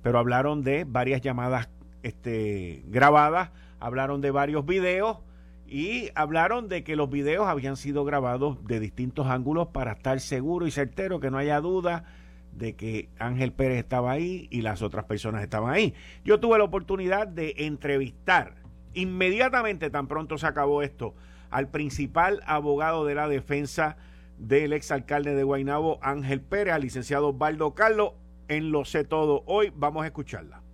Pero 0.02 0.18
hablaron 0.18 0.62
de 0.62 0.84
varias 0.84 1.20
llamadas 1.20 1.68
este, 2.02 2.82
grabadas, 2.86 3.50
hablaron 3.80 4.20
de 4.20 4.30
varios 4.30 4.64
videos 4.66 5.18
y 5.66 6.10
hablaron 6.14 6.68
de 6.68 6.84
que 6.84 6.96
los 6.96 7.10
videos 7.10 7.46
habían 7.48 7.76
sido 7.76 8.04
grabados 8.04 8.64
de 8.64 8.80
distintos 8.80 9.26
ángulos 9.26 9.68
para 9.68 9.92
estar 9.92 10.20
seguro 10.20 10.66
y 10.66 10.70
certero 10.70 11.20
que 11.20 11.30
no 11.30 11.38
haya 11.38 11.60
duda 11.60 12.04
de 12.52 12.74
que 12.74 13.08
Ángel 13.18 13.52
Pérez 13.52 13.78
estaba 13.78 14.12
ahí 14.12 14.48
y 14.50 14.62
las 14.62 14.82
otras 14.82 15.04
personas 15.04 15.42
estaban 15.42 15.72
ahí. 15.72 15.94
Yo 16.24 16.40
tuve 16.40 16.58
la 16.58 16.64
oportunidad 16.64 17.26
de 17.26 17.54
entrevistar 17.58 18.54
inmediatamente, 18.94 19.90
tan 19.90 20.08
pronto 20.08 20.38
se 20.38 20.46
acabó 20.46 20.82
esto, 20.82 21.14
al 21.50 21.68
principal 21.68 22.42
abogado 22.46 23.04
de 23.04 23.14
la 23.14 23.28
defensa 23.28 23.96
del 24.38 24.72
exalcalde 24.72 25.34
de 25.34 25.42
Guaynabo, 25.42 25.98
Ángel 26.02 26.40
Pérez, 26.40 26.74
al 26.74 26.82
licenciado 26.82 27.32
Baldo 27.32 27.74
Carlos, 27.74 28.12
en 28.48 28.70
Lo 28.70 28.84
Sé 28.84 29.04
Todo. 29.04 29.42
Hoy 29.46 29.72
vamos 29.74 30.04
a 30.04 30.06
escucharla. 30.06 30.65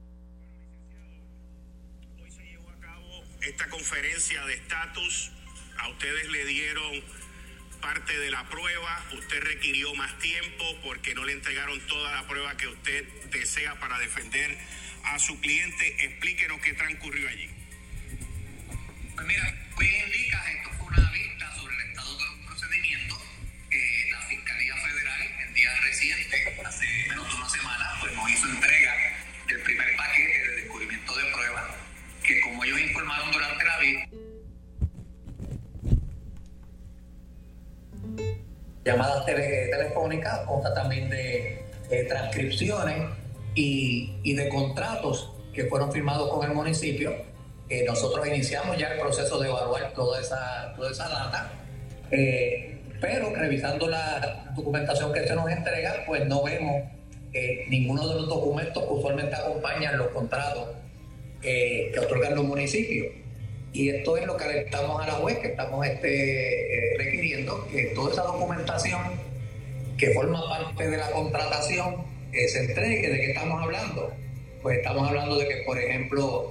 Esta 3.44 3.68
conferencia 3.68 4.44
de 4.46 4.54
estatus, 4.54 5.30
a 5.78 5.88
ustedes 5.88 6.28
le 6.28 6.44
dieron 6.44 7.02
parte 7.80 8.16
de 8.16 8.30
la 8.30 8.48
prueba, 8.48 9.04
usted 9.12 9.42
requirió 9.42 9.92
más 9.94 10.16
tiempo 10.20 10.64
porque 10.84 11.14
no 11.14 11.24
le 11.24 11.32
entregaron 11.32 11.80
toda 11.88 12.12
la 12.12 12.28
prueba 12.28 12.56
que 12.56 12.68
usted 12.68 13.06
desea 13.30 13.78
para 13.80 13.98
defender 13.98 14.56
a 15.04 15.18
su 15.18 15.40
cliente. 15.40 16.04
Explíquenos 16.04 16.60
qué 16.60 16.74
transcurrió 16.74 17.28
allí. 17.28 17.50
Pues 19.14 19.26
mira, 19.26 19.68
bien 19.78 20.06
indica, 20.06 20.52
esto 20.52 20.70
fue 20.78 20.86
una 20.86 21.10
vista 21.10 21.56
sobre 21.56 21.74
el 21.74 21.90
estado 21.90 22.18
de 22.18 22.24
los 22.24 22.46
procedimientos 22.46 23.18
que 23.68 24.08
la 24.12 24.20
Fiscalía 24.22 24.76
Federal 24.76 25.22
en 25.40 25.54
días 25.54 25.80
recientes, 25.82 26.64
hace 26.64 26.86
menos 27.08 27.28
de 27.28 27.34
una 27.34 27.48
semana, 27.48 27.96
pues 28.00 28.12
nos 28.14 28.30
hizo 28.30 28.48
entrega 28.48 29.11
que 32.22 32.40
como 32.40 32.64
ellos 32.64 32.80
informaron 32.80 33.32
durante 33.32 33.64
la 33.64 33.78
vida, 33.78 34.08
llamadas 38.84 39.26
tele, 39.26 39.68
telefónicas, 39.70 40.40
consta 40.46 40.74
también 40.74 41.08
de 41.10 41.64
eh, 41.90 42.04
transcripciones 42.08 43.10
y, 43.54 44.14
y, 44.22 44.34
de 44.34 44.48
contratos 44.48 45.32
que 45.52 45.64
fueron 45.66 45.92
firmados 45.92 46.30
con 46.30 46.48
el 46.48 46.54
municipio. 46.54 47.12
Eh, 47.68 47.84
nosotros 47.86 48.26
iniciamos 48.26 48.76
ya 48.76 48.88
el 48.88 49.00
proceso 49.00 49.38
de 49.38 49.48
evaluar 49.48 49.92
toda 49.94 50.20
esa, 50.20 50.72
toda 50.76 50.90
esa 50.90 51.08
data, 51.08 51.52
eh, 52.10 52.80
pero 53.00 53.34
revisando 53.34 53.88
la 53.88 54.52
documentación 54.54 55.12
que 55.12 55.26
se 55.26 55.34
nos 55.34 55.50
entrega, 55.50 56.04
pues 56.06 56.26
no 56.26 56.42
vemos 56.42 56.82
ninguno 57.68 58.06
de 58.06 58.14
los 58.14 58.28
documentos 58.28 58.84
que 58.84 58.92
usualmente 58.92 59.34
acompañan 59.34 59.96
los 59.96 60.08
contratos 60.08 60.68
eh, 61.44 61.90
que 61.92 61.98
otorgan 61.98 62.36
los 62.36 62.44
municipios. 62.44 63.08
Y 63.72 63.88
esto 63.88 64.16
es 64.16 64.26
lo 64.26 64.36
que 64.36 64.60
estamos 64.60 65.02
a 65.02 65.08
la 65.08 65.18
web, 65.18 65.40
que 65.40 65.48
estamos 65.48 65.84
este, 65.84 66.92
eh, 66.92 66.98
requiriendo 66.98 67.66
que 67.68 67.86
toda 67.86 68.12
esa 68.12 68.22
documentación 68.22 69.00
que 69.98 70.10
forma 70.10 70.40
parte 70.48 70.88
de 70.88 70.96
la 70.96 71.10
contratación 71.10 72.04
eh, 72.32 72.46
se 72.46 72.60
entregue. 72.60 73.08
¿De 73.08 73.16
qué 73.16 73.30
estamos 73.32 73.60
hablando? 73.60 74.12
Pues 74.62 74.78
estamos 74.78 75.08
hablando 75.08 75.36
de 75.36 75.48
que, 75.48 75.56
por 75.66 75.76
ejemplo, 75.76 76.48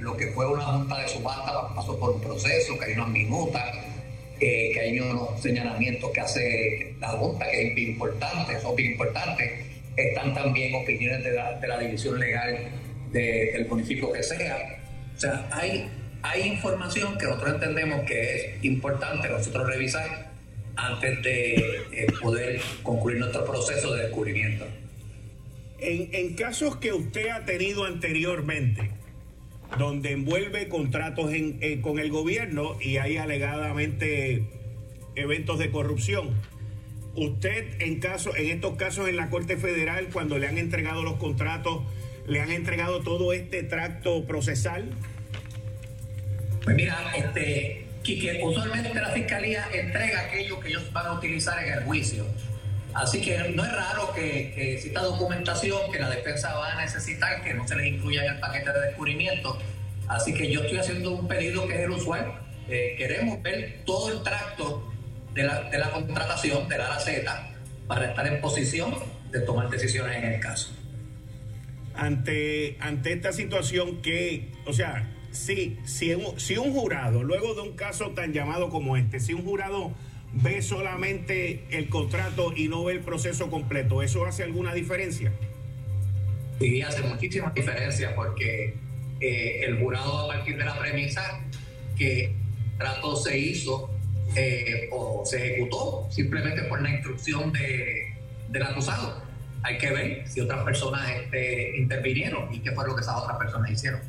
lo 0.00 0.16
que 0.16 0.26
fue 0.28 0.48
una 0.48 0.64
junta 0.64 1.00
de 1.00 1.08
subasta 1.08 1.72
pasó 1.76 1.96
por 1.96 2.10
un 2.10 2.20
proceso, 2.20 2.76
que 2.76 2.86
hay 2.86 2.92
unas 2.94 3.10
minutas, 3.10 3.62
que 4.40 4.76
hay 4.80 4.98
unos 4.98 5.40
señalamientos 5.40 6.10
que 6.10 6.20
hace 6.20 6.94
la 6.98 7.10
junta, 7.10 7.48
que 7.48 7.68
es 7.68 7.78
importante, 7.78 8.60
son 8.60 8.74
bien 8.74 8.92
importantes. 8.92 9.52
Están 9.96 10.34
también 10.34 10.74
opiniones 10.74 11.22
de 11.22 11.30
la, 11.30 11.52
de 11.60 11.68
la 11.68 11.78
división 11.78 12.18
legal 12.18 12.58
del 13.12 13.66
municipio 13.66 14.12
que 14.12 14.22
sea. 14.22 14.56
O 15.16 15.20
sea, 15.20 15.48
hay, 15.52 15.88
hay 16.22 16.42
información 16.42 17.16
que 17.18 17.26
nosotros 17.26 17.54
entendemos 17.54 18.02
que 18.06 18.56
es 18.56 18.64
importante 18.64 19.28
nosotros 19.28 19.66
revisar 19.66 20.32
antes 20.76 21.22
de 21.22 21.54
eh, 21.92 22.06
poder 22.20 22.60
concluir 22.82 23.18
nuestro 23.18 23.44
proceso 23.44 23.94
de 23.94 24.04
descubrimiento. 24.04 24.66
En, 25.78 26.08
en, 26.12 26.34
casos 26.34 26.76
que 26.76 26.92
usted 26.92 27.28
ha 27.28 27.44
tenido 27.44 27.84
anteriormente, 27.84 28.90
donde 29.78 30.12
envuelve 30.12 30.68
contratos 30.68 31.32
en, 31.32 31.82
con 31.82 31.98
el 31.98 32.10
gobierno 32.10 32.76
y 32.80 32.98
hay 32.98 33.16
alegadamente 33.16 34.44
eventos 35.16 35.58
de 35.58 35.70
corrupción, 35.70 36.30
usted 37.16 37.80
en, 37.80 37.98
caso, 38.00 38.34
en 38.36 38.50
estos 38.50 38.76
casos 38.76 39.08
en 39.08 39.16
la 39.16 39.28
Corte 39.28 39.56
Federal, 39.56 40.08
cuando 40.12 40.38
le 40.38 40.46
han 40.46 40.58
entregado 40.58 41.02
los 41.02 41.14
contratos, 41.14 41.82
le 42.26 42.40
han 42.40 42.50
entregado 42.50 43.00
todo 43.00 43.32
este 43.32 43.62
tracto 43.62 44.24
procesal? 44.24 44.90
Pues 46.64 46.76
mira, 46.76 46.96
este, 47.16 47.86
usualmente 48.42 48.94
la 48.94 49.10
fiscalía 49.10 49.66
entrega 49.72 50.20
aquello 50.20 50.60
que 50.60 50.68
ellos 50.68 50.92
van 50.92 51.06
a 51.06 51.12
utilizar 51.12 51.62
en 51.64 51.72
el 51.72 51.84
juicio. 51.84 52.24
Así 52.94 53.20
que 53.22 53.38
no 53.54 53.64
es 53.64 53.72
raro 53.72 54.12
que, 54.14 54.52
que 54.54 54.74
exista 54.74 55.02
documentación 55.02 55.90
que 55.90 55.98
la 55.98 56.10
defensa 56.10 56.54
va 56.54 56.72
a 56.72 56.80
necesitar 56.82 57.42
que 57.42 57.54
no 57.54 57.66
se 57.66 57.74
les 57.74 57.86
incluya 57.86 58.24
en 58.24 58.34
el 58.34 58.40
paquete 58.40 58.70
de 58.70 58.80
descubrimiento. 58.86 59.58
Así 60.08 60.34
que 60.34 60.50
yo 60.50 60.60
estoy 60.60 60.78
haciendo 60.78 61.12
un 61.12 61.26
pedido 61.26 61.66
que 61.66 61.74
es 61.74 61.80
el 61.80 61.90
usual. 61.90 62.34
Eh, 62.68 62.94
queremos 62.98 63.42
ver 63.42 63.80
todo 63.86 64.12
el 64.12 64.22
tracto 64.22 64.92
de 65.32 65.44
la, 65.44 65.62
de 65.70 65.78
la 65.78 65.90
contratación 65.90 66.68
de 66.68 66.78
la 66.78 66.98
Z 67.00 67.48
para 67.88 68.10
estar 68.10 68.26
en 68.26 68.40
posición 68.40 68.94
de 69.30 69.40
tomar 69.40 69.70
decisiones 69.70 70.18
en 70.18 70.34
el 70.34 70.40
caso 70.40 70.76
ante, 71.94 72.76
ante 72.80 73.12
esta 73.12 73.32
situación 73.32 74.02
que, 74.02 74.48
o 74.66 74.72
sea, 74.72 75.10
si, 75.30 75.78
si, 75.84 76.14
si 76.36 76.56
un 76.56 76.72
jurado, 76.72 77.22
luego 77.22 77.54
de 77.54 77.62
un 77.62 77.76
caso 77.76 78.10
tan 78.10 78.32
llamado 78.32 78.68
como 78.68 78.96
este, 78.96 79.20
si 79.20 79.32
un 79.32 79.44
jurado 79.44 79.92
ve 80.32 80.62
solamente 80.62 81.64
el 81.70 81.88
contrato 81.88 82.52
y 82.56 82.68
no 82.68 82.84
ve 82.84 82.94
el 82.94 83.00
proceso 83.00 83.50
completo, 83.50 84.02
¿eso 84.02 84.24
hace 84.24 84.42
alguna 84.42 84.74
diferencia? 84.74 85.32
Sí, 86.58 86.80
hace 86.82 87.02
muchísima 87.02 87.52
diferencia 87.54 88.14
porque 88.14 88.74
eh, 89.20 89.64
el 89.64 89.78
jurado 89.78 90.30
a 90.30 90.34
partir 90.34 90.56
de 90.56 90.64
la 90.64 90.78
premisa 90.78 91.40
que 91.96 92.26
el 92.26 92.78
trato 92.78 93.16
se 93.16 93.38
hizo 93.38 93.90
eh, 94.36 94.88
o 94.90 95.24
se 95.24 95.36
ejecutó 95.36 96.08
simplemente 96.10 96.62
por 96.62 96.80
la 96.80 96.90
instrucción 96.90 97.52
de, 97.52 98.14
del 98.48 98.62
acusado 98.62 99.31
hay 99.62 99.78
que 99.78 99.90
ver 99.90 100.28
si 100.28 100.40
otras 100.40 100.64
personas 100.64 101.08
este, 101.10 101.76
intervinieron 101.76 102.52
y 102.52 102.60
qué 102.60 102.72
fue 102.72 102.86
lo 102.86 102.94
que 102.94 103.02
esas 103.02 103.16
otras 103.16 103.38
personas 103.38 103.70
hicieron. 103.70 104.00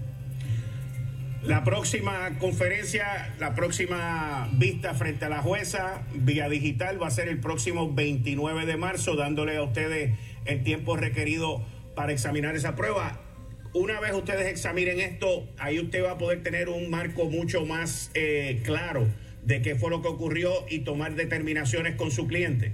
La 1.43 1.65
próxima 1.65 2.37
conferencia, 2.39 3.33
la 3.37 3.53
próxima 3.53 4.49
vista 4.53 4.93
frente 4.93 5.25
a 5.25 5.29
la 5.29 5.41
jueza 5.41 6.01
vía 6.13 6.47
digital 6.47 7.01
va 7.01 7.07
a 7.07 7.11
ser 7.11 7.27
el 7.27 7.39
próximo 7.39 7.93
29 7.93 8.65
de 8.65 8.77
marzo, 8.77 9.15
dándole 9.15 9.57
a 9.57 9.63
ustedes 9.63 10.17
el 10.45 10.63
tiempo 10.63 10.95
requerido 10.95 11.65
para 11.95 12.13
examinar 12.13 12.55
esa 12.55 12.75
prueba. 12.75 13.19
Una 13.73 13.99
vez 13.99 14.13
ustedes 14.13 14.47
examinen 14.47 15.01
esto, 15.01 15.45
ahí 15.57 15.79
usted 15.79 16.03
va 16.03 16.11
a 16.11 16.17
poder 16.17 16.43
tener 16.43 16.69
un 16.69 16.89
marco 16.89 17.25
mucho 17.25 17.65
más 17.65 18.09
eh, 18.13 18.61
claro 18.63 19.07
de 19.43 19.61
qué 19.61 19.75
fue 19.75 19.89
lo 19.89 20.01
que 20.01 20.07
ocurrió 20.07 20.51
y 20.69 20.79
tomar 20.79 21.15
determinaciones 21.15 21.95
con 21.95 22.11
su 22.11 22.27
cliente. 22.27 22.71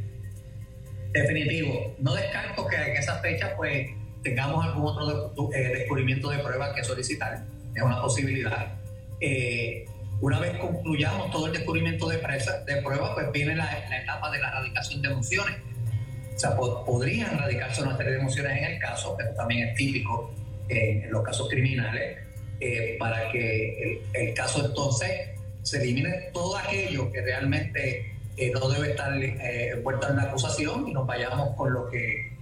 Definitivo. 1.11 1.95
No 1.99 2.13
descarto 2.13 2.67
que 2.67 2.75
en 2.75 2.97
esa 2.97 3.19
fecha 3.19 3.55
pues 3.55 3.89
tengamos 4.23 4.65
algún 4.65 4.85
otro 4.85 5.49
eh, 5.53 5.77
descubrimiento 5.79 6.29
de 6.29 6.39
prueba 6.39 6.73
que 6.73 6.83
solicitar. 6.83 7.43
Es 7.75 7.81
una 7.81 8.01
posibilidad. 8.01 8.73
Eh, 9.19 9.85
una 10.21 10.39
vez 10.39 10.57
concluyamos 10.57 11.31
todo 11.31 11.47
el 11.47 11.53
descubrimiento 11.53 12.09
de, 12.09 12.17
presa, 12.17 12.63
de 12.65 12.81
prueba, 12.81 13.15
pues 13.15 13.31
viene 13.31 13.55
la, 13.55 13.65
etapa 14.01 14.29
de 14.31 14.39
la 14.39 14.49
erradicación 14.49 15.01
de 15.01 15.09
emociones. 15.09 15.55
O 16.35 16.39
sea, 16.39 16.55
podrían 16.55 17.37
radicarse 17.37 17.81
una 17.83 17.97
serie 17.97 18.13
de 18.13 18.19
emociones 18.19 18.57
en 18.57 18.63
el 18.73 18.79
caso, 18.79 19.15
pero 19.17 19.33
también 19.33 19.69
es 19.69 19.75
típico 19.75 20.33
en 20.69 21.09
los 21.11 21.23
casos 21.23 21.49
criminales, 21.49 22.17
eh, 22.59 22.95
para 22.99 23.31
que 23.31 24.01
el, 24.13 24.33
caso 24.33 24.65
entonces 24.65 25.29
se 25.63 25.81
elimine 25.81 26.29
todo 26.33 26.57
aquello 26.57 27.11
que 27.11 27.21
realmente 27.21 28.13
eh, 28.39 28.51
no 28.53 28.69
debe 28.69 28.91
estar 28.91 29.15
eh, 29.21 29.69
envuelto 29.75 30.09
en 30.09 30.17
la 30.17 30.23
acusación 30.23 30.87
y 30.87 30.93
nos 30.93 31.05
vayamos 31.05 31.55
con 31.55 31.73
lo 31.73 31.89
que 31.89 32.37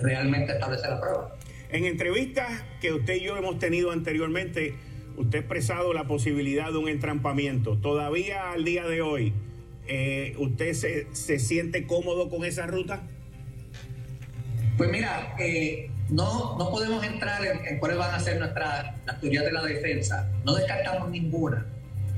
realmente 0.00 0.52
establece 0.52 0.88
la 0.88 1.00
prueba. 1.00 1.36
En 1.70 1.84
entrevistas 1.84 2.62
que 2.80 2.92
usted 2.92 3.14
y 3.14 3.22
yo 3.22 3.36
hemos 3.36 3.58
tenido 3.58 3.90
anteriormente, 3.90 4.74
usted 5.16 5.38
ha 5.38 5.40
expresado 5.40 5.92
la 5.92 6.04
posibilidad 6.04 6.70
de 6.70 6.78
un 6.78 6.88
entrampamiento. 6.88 7.76
Todavía 7.76 8.52
al 8.52 8.64
día 8.64 8.86
de 8.86 9.02
hoy, 9.02 9.32
¿usted 10.38 10.72
se, 10.74 11.12
se, 11.12 11.40
siente 11.40 11.84
cómodo 11.84 12.28
con 12.28 12.44
esa 12.44 12.68
ruta? 12.68 13.02
Pues 14.80 14.90
mira, 14.90 15.34
eh, 15.38 15.90
no, 16.08 16.56
no 16.56 16.70
podemos 16.70 17.04
entrar 17.04 17.44
en, 17.44 17.78
cuáles 17.78 17.98
van 17.98 18.14
a 18.14 18.18
ser 18.18 18.38
nuestras 18.38 18.96
las 19.04 19.20
teorías 19.20 19.44
de 19.44 19.52
la 19.52 19.62
defensa. 19.62 20.26
No 20.42 20.54
descartamos 20.54 21.10
ninguna. 21.10 21.66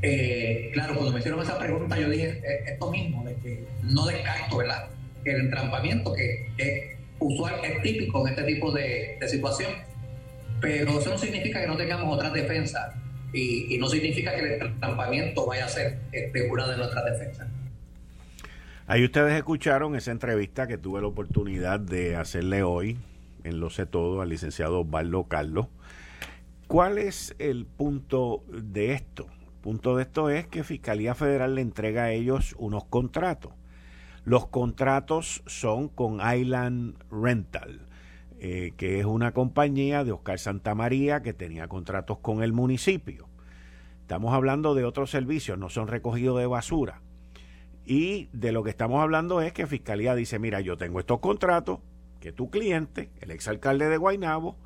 Eh, 0.02 0.70
claro, 0.72 0.94
cuando 0.94 1.12
me 1.12 1.20
hicieron 1.20 1.40
esa 1.40 1.58
pregunta, 1.58 1.96
yo 1.98 2.10
dije 2.10 2.42
eh, 2.44 2.64
esto 2.72 2.90
mismo, 2.90 3.24
de 3.24 3.36
que 3.36 3.64
no 3.84 4.04
descarto 4.04 4.56
¿verdad? 4.56 4.88
el 5.24 5.42
entrampamiento, 5.42 6.12
que 6.12 6.48
es 6.58 6.98
usual, 7.20 7.54
es 7.62 7.80
típico 7.82 8.26
en 8.26 8.34
este 8.34 8.42
tipo 8.42 8.72
de, 8.72 9.16
situación. 9.28 9.70
Pero 10.60 10.98
eso 10.98 11.10
no 11.10 11.18
significa 11.18 11.60
que 11.60 11.68
no 11.68 11.76
tengamos 11.76 12.14
otras 12.14 12.32
defensas 12.32 12.94
y, 13.32 13.78
no 13.78 13.88
significa 13.88 14.34
que 14.34 14.40
el 14.40 14.62
entrampamiento 14.62 15.46
vaya 15.46 15.66
a 15.66 15.68
ser 15.68 15.98
este, 16.10 16.50
una 16.50 16.68
de 16.68 16.76
nuestras 16.76 17.04
defensas. 17.04 17.48
Ahí 18.86 19.04
ustedes 19.04 19.32
escucharon 19.34 19.94
esa 19.94 20.10
entrevista 20.10 20.66
que 20.66 20.78
tuve 20.78 21.00
la 21.00 21.06
oportunidad 21.06 21.78
de 21.80 22.16
hacerle 22.16 22.64
hoy 22.64 22.98
en 23.44 23.60
Lo 23.60 23.70
Sé 23.70 23.86
Todo 23.86 24.20
al 24.20 24.28
licenciado 24.28 24.80
Osvaldo 24.80 25.24
Carlos. 25.24 25.68
¿Cuál 26.66 26.98
es 26.98 27.34
el 27.38 27.66
punto 27.66 28.44
de 28.48 28.92
esto? 28.92 29.28
Punto 29.62 29.94
de 29.94 30.02
esto 30.02 30.28
es 30.28 30.48
que 30.48 30.64
Fiscalía 30.64 31.14
Federal 31.14 31.54
le 31.54 31.60
entrega 31.60 32.02
a 32.02 32.10
ellos 32.10 32.56
unos 32.58 32.84
contratos. 32.84 33.52
Los 34.24 34.48
contratos 34.48 35.44
son 35.46 35.88
con 35.88 36.18
Island 36.20 36.96
Rental, 37.12 37.86
eh, 38.40 38.72
que 38.76 38.98
es 38.98 39.04
una 39.06 39.30
compañía 39.32 40.02
de 40.02 40.10
Oscar 40.10 40.40
Santamaría 40.40 41.22
que 41.22 41.32
tenía 41.32 41.68
contratos 41.68 42.18
con 42.18 42.42
el 42.42 42.52
municipio. 42.52 43.28
Estamos 44.00 44.34
hablando 44.34 44.74
de 44.74 44.84
otros 44.84 45.10
servicios, 45.10 45.56
no 45.58 45.68
son 45.68 45.86
recogidos 45.86 46.40
de 46.40 46.46
basura. 46.46 47.00
Y 47.84 48.28
de 48.32 48.50
lo 48.50 48.64
que 48.64 48.70
estamos 48.70 49.00
hablando 49.00 49.40
es 49.42 49.52
que 49.52 49.68
Fiscalía 49.68 50.16
dice, 50.16 50.40
mira, 50.40 50.60
yo 50.60 50.76
tengo 50.76 50.98
estos 50.98 51.20
contratos, 51.20 51.78
que 52.18 52.32
tu 52.32 52.50
cliente, 52.50 53.12
el 53.20 53.30
exalcalde 53.30 53.88
de 53.88 53.96
Guaynabo, 53.96 54.56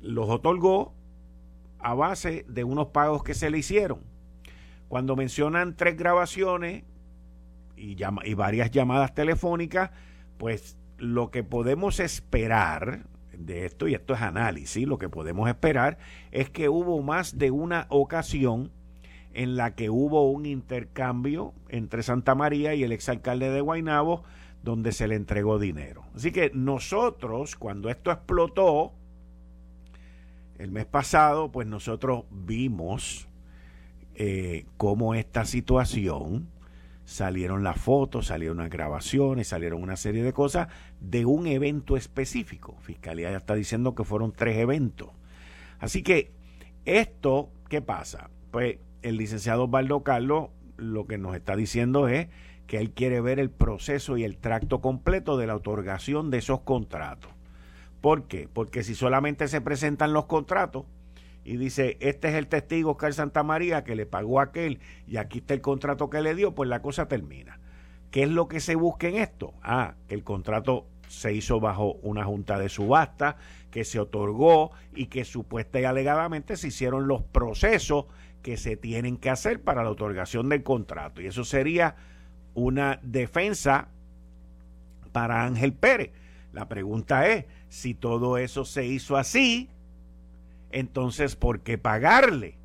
los 0.00 0.30
otorgó 0.30 0.94
a 1.78 1.92
base 1.92 2.46
de 2.48 2.64
unos 2.64 2.88
pagos 2.88 3.22
que 3.22 3.34
se 3.34 3.50
le 3.50 3.58
hicieron. 3.58 4.11
Cuando 4.92 5.16
mencionan 5.16 5.74
tres 5.74 5.96
grabaciones 5.96 6.84
y, 7.76 7.96
varias 8.34 8.70
llamadas 8.70 9.14
telefónicas, 9.14 9.90
pues 10.36 10.76
lo 10.98 11.30
que 11.30 11.42
podemos 11.42 11.98
esperar 11.98 13.06
de 13.32 13.64
esto, 13.64 13.88
y 13.88 13.94
esto 13.94 14.12
es 14.12 14.20
análisis, 14.20 14.86
lo 14.86 14.98
que 14.98 15.08
podemos 15.08 15.48
esperar 15.48 15.96
es 16.30 16.50
que 16.50 16.68
hubo 16.68 17.00
más 17.00 17.38
de 17.38 17.50
una 17.50 17.86
ocasión 17.88 18.70
en 19.32 19.56
la 19.56 19.74
que 19.74 19.88
hubo 19.88 20.30
un 20.30 20.44
intercambio 20.44 21.54
entre 21.70 22.02
Santa 22.02 22.34
María 22.34 22.74
y 22.74 22.84
el 22.84 22.92
exalcalde 22.92 23.48
de 23.48 23.62
Guaynabo 23.62 24.24
donde 24.62 24.92
se 24.92 25.08
le 25.08 25.14
entregó 25.14 25.58
dinero. 25.58 26.04
Así 26.14 26.32
que 26.32 26.50
nosotros, 26.52 27.56
cuando 27.56 27.88
esto 27.88 28.10
explotó, 28.10 28.92
el 30.58 30.70
mes 30.70 30.84
pasado, 30.84 31.50
pues 31.50 31.66
nosotros 31.66 32.24
vimos 32.30 33.26
eh, 34.14 34.66
cómo 34.76 35.14
esta 35.14 35.44
situación 35.44 36.48
salieron 37.04 37.64
las 37.64 37.78
fotos, 37.78 38.26
salieron 38.26 38.58
las 38.58 38.70
grabaciones, 38.70 39.48
salieron 39.48 39.82
una 39.82 39.96
serie 39.96 40.22
de 40.22 40.32
cosas 40.32 40.68
de 41.00 41.24
un 41.24 41.46
evento 41.46 41.96
específico. 41.96 42.76
Fiscalía 42.80 43.30
ya 43.30 43.36
está 43.36 43.54
diciendo 43.54 43.94
que 43.94 44.04
fueron 44.04 44.32
tres 44.32 44.58
eventos. 44.58 45.10
Así 45.78 46.02
que 46.02 46.32
esto, 46.84 47.50
¿qué 47.68 47.82
pasa? 47.82 48.30
Pues 48.50 48.78
el 49.02 49.16
licenciado 49.16 49.64
Osvaldo 49.64 50.02
Carlos 50.02 50.50
lo 50.76 51.06
que 51.06 51.18
nos 51.18 51.34
está 51.34 51.56
diciendo 51.56 52.08
es 52.08 52.28
que 52.66 52.78
él 52.78 52.92
quiere 52.92 53.20
ver 53.20 53.38
el 53.38 53.50
proceso 53.50 54.16
y 54.16 54.24
el 54.24 54.38
tracto 54.38 54.80
completo 54.80 55.36
de 55.36 55.46
la 55.46 55.56
otorgación 55.56 56.30
de 56.30 56.38
esos 56.38 56.60
contratos. 56.60 57.30
¿Por 58.00 58.24
qué? 58.26 58.48
Porque 58.52 58.82
si 58.82 58.94
solamente 58.94 59.48
se 59.48 59.60
presentan 59.60 60.12
los 60.12 60.26
contratos 60.26 60.84
y 61.44 61.56
dice, 61.56 61.96
este 62.00 62.28
es 62.28 62.34
el 62.34 62.46
testigo 62.46 62.92
Oscar 62.92 63.14
Santa 63.14 63.42
María 63.42 63.84
que 63.84 63.96
le 63.96 64.06
pagó 64.06 64.40
a 64.40 64.44
aquel 64.44 64.78
y 65.06 65.16
aquí 65.16 65.38
está 65.38 65.54
el 65.54 65.60
contrato 65.60 66.08
que 66.08 66.20
le 66.20 66.34
dio, 66.34 66.54
pues 66.54 66.68
la 66.68 66.82
cosa 66.82 67.08
termina. 67.08 67.58
¿Qué 68.10 68.24
es 68.24 68.28
lo 68.28 68.46
que 68.46 68.60
se 68.60 68.74
busca 68.74 69.08
en 69.08 69.16
esto? 69.16 69.54
Ah, 69.62 69.94
que 70.06 70.14
el 70.14 70.22
contrato 70.22 70.86
se 71.08 71.32
hizo 71.32 71.60
bajo 71.60 71.94
una 72.02 72.24
junta 72.24 72.58
de 72.58 72.68
subasta, 72.68 73.36
que 73.70 73.84
se 73.84 73.98
otorgó 73.98 74.70
y 74.94 75.06
que 75.06 75.24
supuesta 75.24 75.80
y 75.80 75.84
alegadamente 75.84 76.56
se 76.56 76.68
hicieron 76.68 77.08
los 77.08 77.22
procesos 77.22 78.06
que 78.42 78.56
se 78.56 78.76
tienen 78.76 79.16
que 79.16 79.30
hacer 79.30 79.62
para 79.62 79.82
la 79.82 79.90
otorgación 79.90 80.48
del 80.48 80.62
contrato. 80.62 81.20
Y 81.20 81.26
eso 81.26 81.44
sería 81.44 81.96
una 82.54 83.00
defensa 83.02 83.88
para 85.12 85.44
Ángel 85.44 85.72
Pérez. 85.72 86.12
La 86.52 86.68
pregunta 86.68 87.26
es, 87.28 87.46
si 87.68 87.94
todo 87.94 88.36
eso 88.36 88.64
se 88.64 88.84
hizo 88.84 89.16
así, 89.16 89.70
entonces, 90.72 91.36
¿por 91.36 91.60
qué 91.60 91.78
pagarle? 91.78 92.58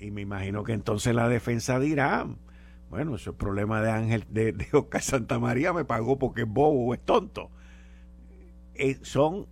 Y 0.00 0.10
me 0.10 0.22
imagino 0.22 0.64
que 0.64 0.72
entonces 0.72 1.14
la 1.14 1.28
defensa 1.28 1.78
dirá, 1.78 2.26
bueno, 2.90 3.16
eso 3.16 3.30
es 3.30 3.36
problema 3.36 3.82
de 3.82 3.90
Ángel, 3.90 4.24
de, 4.30 4.52
de 4.52 4.68
Oscar 4.72 5.02
Santa 5.02 5.38
María, 5.38 5.72
me 5.72 5.84
pagó 5.84 6.18
porque 6.18 6.42
es 6.42 6.48
bobo 6.48 6.86
o 6.86 6.94
es 6.94 7.00
tonto. 7.04 7.50
Eh, 8.74 8.98
son 9.02 9.46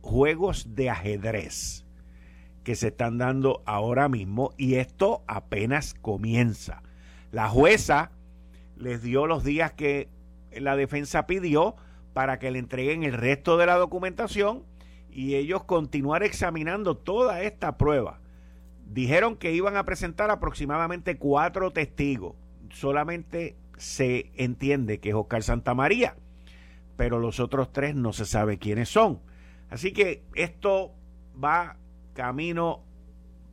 juegos 0.00 0.74
de 0.74 0.90
ajedrez 0.90 1.84
que 2.62 2.76
se 2.76 2.88
están 2.88 3.18
dando 3.18 3.62
ahora 3.66 4.08
mismo 4.08 4.52
y 4.56 4.76
esto 4.76 5.24
apenas 5.26 5.94
comienza. 5.94 6.82
La 7.32 7.48
jueza 7.48 8.12
les 8.76 9.02
dio 9.02 9.26
los 9.26 9.44
días 9.44 9.72
que 9.72 10.08
la 10.52 10.76
defensa 10.76 11.26
pidió 11.26 11.76
para 12.12 12.38
que 12.38 12.50
le 12.50 12.58
entreguen 12.58 13.02
el 13.02 13.14
resto 13.14 13.56
de 13.56 13.66
la 13.66 13.76
documentación 13.76 14.64
y 15.12 15.34
ellos 15.36 15.64
continuar 15.64 16.22
examinando 16.22 16.96
toda 16.96 17.42
esta 17.42 17.76
prueba. 17.76 18.20
Dijeron 18.86 19.36
que 19.36 19.52
iban 19.52 19.76
a 19.76 19.84
presentar 19.84 20.30
aproximadamente 20.30 21.16
cuatro 21.16 21.70
testigos. 21.70 22.34
Solamente 22.70 23.56
se 23.76 24.30
entiende 24.34 25.00
que 25.00 25.10
es 25.10 25.14
Oscar 25.14 25.42
Santamaría, 25.42 26.16
pero 26.96 27.18
los 27.18 27.40
otros 27.40 27.72
tres 27.72 27.94
no 27.94 28.12
se 28.12 28.26
sabe 28.26 28.58
quiénes 28.58 28.88
son. 28.88 29.20
Así 29.70 29.92
que 29.92 30.24
esto 30.34 30.92
va 31.42 31.76
camino 32.14 32.82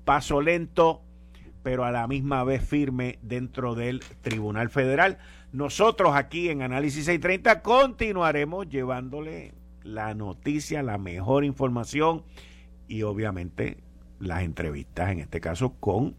paso 0.06 0.42
lento, 0.42 1.02
pero 1.64 1.86
a 1.86 1.92
la 1.92 2.08
misma 2.08 2.44
vez 2.44 2.64
firme 2.64 3.20
dentro 3.22 3.76
del 3.76 4.00
Tribunal 4.22 4.70
Federal. 4.70 5.20
Nosotros 5.52 6.16
aquí 6.16 6.50
en 6.50 6.62
Análisis 6.62 7.06
630 7.06 7.62
continuaremos 7.62 8.68
llevándole 8.70 9.54
la 9.88 10.14
noticia, 10.14 10.84
la 10.84 10.98
mejor 10.98 11.46
información 11.46 12.24
y 12.88 13.04
obviamente 13.04 13.78
las 14.20 14.44
entrevistas, 14.44 15.12
en 15.12 15.20
este 15.20 15.40
caso 15.40 15.76
con 15.80 16.16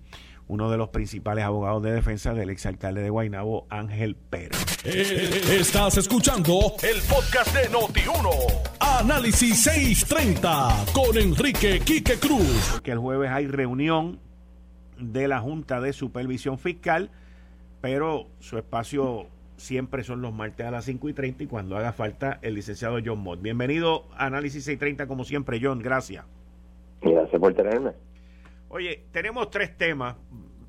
uno 0.46 0.70
de 0.70 0.78
los 0.78 0.88
principales 0.88 1.44
abogados 1.44 1.82
de 1.82 1.92
defensa 1.92 2.32
del 2.32 2.48
exalcalde 2.48 3.02
de 3.02 3.10
Guaynabo, 3.10 3.66
Ángel 3.68 4.16
Pérez. 4.16 4.78
Eh, 4.84 5.58
estás 5.60 5.98
escuchando 5.98 6.72
el 6.82 7.02
podcast 7.02 7.54
de 7.54 7.68
Noti1. 7.68 8.30
Análisis 8.80 9.62
630 9.62 10.86
con 10.94 11.18
Enrique 11.18 11.80
Quique 11.80 12.18
Cruz. 12.18 12.80
Que 12.82 12.92
el 12.92 12.98
jueves 12.98 13.30
hay 13.30 13.46
reunión 13.46 14.20
de 14.98 15.28
la 15.28 15.40
Junta 15.40 15.82
de 15.82 15.92
Supervisión 15.92 16.58
Fiscal, 16.58 17.10
pero 17.82 18.28
su 18.40 18.56
espacio 18.56 19.28
siempre 19.58 20.04
son 20.04 20.22
los 20.22 20.32
martes 20.32 20.64
a 20.66 20.70
las 20.70 20.84
5 20.84 21.08
y 21.08 21.12
30 21.12 21.44
y 21.44 21.46
cuando 21.46 21.76
haga 21.76 21.92
falta 21.92 22.38
el 22.42 22.54
licenciado 22.54 22.98
John 23.04 23.18
Mott. 23.18 23.42
Bienvenido 23.42 24.06
a 24.16 24.26
Análisis 24.26 24.64
630 24.64 25.06
como 25.06 25.24
siempre, 25.24 25.58
John, 25.60 25.80
gracias. 25.80 26.24
Gracias 27.02 27.40
por 27.40 27.52
tenerme. 27.54 27.92
Oye, 28.68 29.04
tenemos 29.12 29.50
tres 29.50 29.76
temas 29.76 30.16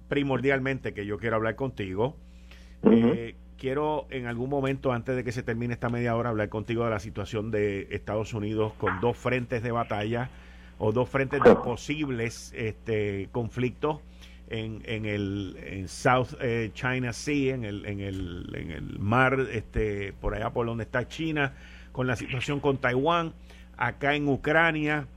primordialmente 0.07 0.93
que 0.93 1.05
yo 1.05 1.17
quiero 1.17 1.35
hablar 1.35 1.55
contigo. 1.55 2.17
Eh, 2.83 3.35
quiero 3.57 4.07
en 4.09 4.25
algún 4.25 4.49
momento, 4.49 4.91
antes 4.91 5.15
de 5.15 5.23
que 5.23 5.31
se 5.31 5.43
termine 5.43 5.73
esta 5.73 5.89
media 5.89 6.15
hora, 6.15 6.29
hablar 6.29 6.49
contigo 6.49 6.83
de 6.83 6.89
la 6.89 6.99
situación 6.99 7.51
de 7.51 7.87
Estados 7.91 8.33
Unidos 8.33 8.73
con 8.73 8.99
dos 9.01 9.17
frentes 9.17 9.61
de 9.61 9.71
batalla 9.71 10.29
o 10.79 10.91
dos 10.91 11.09
frentes 11.09 11.43
de 11.43 11.55
posibles 11.63 12.53
este, 12.55 13.29
conflictos 13.31 13.99
en, 14.49 14.81
en 14.85 15.05
el 15.05 15.85
South 15.87 16.33
eh, 16.41 16.71
China 16.73 17.13
Sea, 17.13 17.53
en 17.53 17.63
el, 17.63 17.85
en 17.85 17.99
el, 17.99 18.51
en 18.55 18.71
el 18.71 18.99
mar, 18.99 19.39
este, 19.51 20.13
por 20.13 20.35
allá 20.35 20.49
por 20.49 20.65
donde 20.65 20.83
está 20.83 21.07
China, 21.07 21.53
con 21.91 22.07
la 22.07 22.15
situación 22.15 22.59
con 22.59 22.77
Taiwán, 22.77 23.33
acá 23.77 24.15
en 24.15 24.27
Ucrania, 24.27 25.07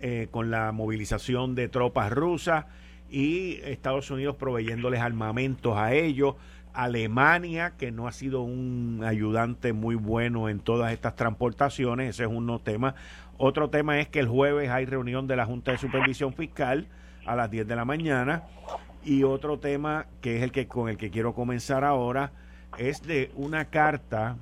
eh, 0.00 0.28
con 0.30 0.50
la 0.50 0.72
movilización 0.72 1.54
de 1.54 1.68
tropas 1.68 2.12
rusas 2.12 2.66
y 3.10 3.56
Estados 3.64 4.10
Unidos 4.10 4.36
proveyéndoles 4.36 5.00
armamentos 5.00 5.76
a 5.76 5.92
ellos. 5.92 6.36
Alemania, 6.72 7.72
que 7.78 7.90
no 7.90 8.06
ha 8.06 8.12
sido 8.12 8.42
un 8.42 9.02
ayudante 9.02 9.72
muy 9.72 9.94
bueno 9.94 10.50
en 10.50 10.60
todas 10.60 10.92
estas 10.92 11.16
transportaciones, 11.16 12.10
ese 12.10 12.24
es 12.24 12.28
uno 12.30 12.58
tema. 12.58 12.94
Otro 13.38 13.70
tema 13.70 13.98
es 13.98 14.08
que 14.08 14.20
el 14.20 14.28
jueves 14.28 14.68
hay 14.68 14.84
reunión 14.84 15.26
de 15.26 15.36
la 15.36 15.46
Junta 15.46 15.72
de 15.72 15.78
Supervisión 15.78 16.34
Fiscal 16.34 16.86
a 17.26 17.36
las 17.36 17.50
10 17.50 17.66
de 17.66 17.76
la 17.76 17.84
mañana. 17.84 18.44
Y 19.04 19.22
otro 19.22 19.58
tema 19.58 20.06
que 20.20 20.36
es 20.36 20.42
el 20.42 20.52
que 20.52 20.66
con 20.66 20.88
el 20.88 20.96
que 20.96 21.10
quiero 21.10 21.34
comenzar 21.34 21.84
ahora 21.84 22.32
es 22.78 23.02
de 23.02 23.30
una 23.36 23.66
carta 23.66 24.36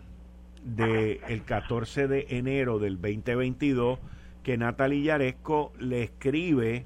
del 0.62 1.20
el 1.28 1.42
14 1.44 2.08
de 2.08 2.26
enero 2.30 2.78
del 2.78 2.94
2022 3.00 3.98
que 4.42 4.56
Natalie 4.56 5.02
Yaresco 5.02 5.72
le 5.78 6.02
escribe 6.02 6.84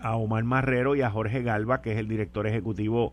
a 0.00 0.16
Omar 0.16 0.44
Marrero 0.44 0.96
y 0.96 1.02
a 1.02 1.10
Jorge 1.10 1.42
Galva, 1.42 1.82
que 1.82 1.92
es 1.92 1.98
el 1.98 2.08
director 2.08 2.46
ejecutivo 2.46 3.12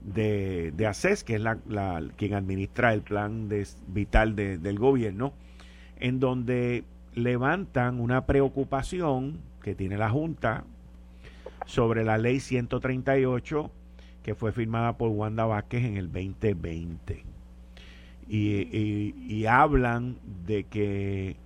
de, 0.00 0.72
de 0.72 0.86
ACES, 0.86 1.24
que 1.24 1.36
es 1.36 1.40
la, 1.40 2.02
quien 2.16 2.34
administra 2.34 2.92
el 2.92 3.02
plan 3.02 3.48
de, 3.48 3.66
vital 3.88 4.34
del 4.36 4.78
gobierno, 4.78 5.32
en 5.98 6.20
donde 6.20 6.84
levantan 7.14 8.00
una 8.00 8.26
preocupación 8.26 9.40
que 9.62 9.74
tiene 9.74 9.96
la 9.96 10.10
Junta 10.10 10.64
sobre 11.66 12.04
la 12.04 12.18
ley 12.18 12.40
138 12.40 13.70
que 14.24 14.34
fue 14.34 14.52
firmada 14.52 14.96
por 14.96 15.10
Wanda 15.10 15.44
Vázquez 15.44 15.84
en 15.84 15.98
el 15.98 16.10
2020. 16.10 17.24
Y, 18.26 19.44
hablan 19.44 20.16
de 20.46 20.64
que 20.64 21.36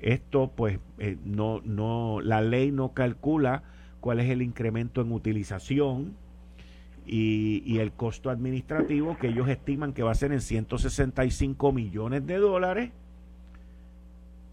esto, 0.00 0.50
pues, 0.54 0.80
eh, 0.98 1.16
no, 1.24 1.60
no, 1.64 2.20
la 2.20 2.40
ley 2.40 2.72
no 2.72 2.92
calcula 2.94 3.62
cuál 4.00 4.18
es 4.18 4.28
el 4.28 4.42
incremento 4.42 5.00
en 5.00 5.12
utilización 5.12 6.16
y, 7.06 7.62
y, 7.64 7.78
el 7.78 7.92
costo 7.92 8.28
administrativo 8.28 9.16
que 9.18 9.28
ellos 9.28 9.48
estiman 9.48 9.92
que 9.92 10.02
va 10.02 10.10
a 10.10 10.16
ser 10.16 10.32
en 10.32 10.40
165 10.40 11.72
millones 11.72 12.26
de 12.26 12.38
dólares 12.38 12.90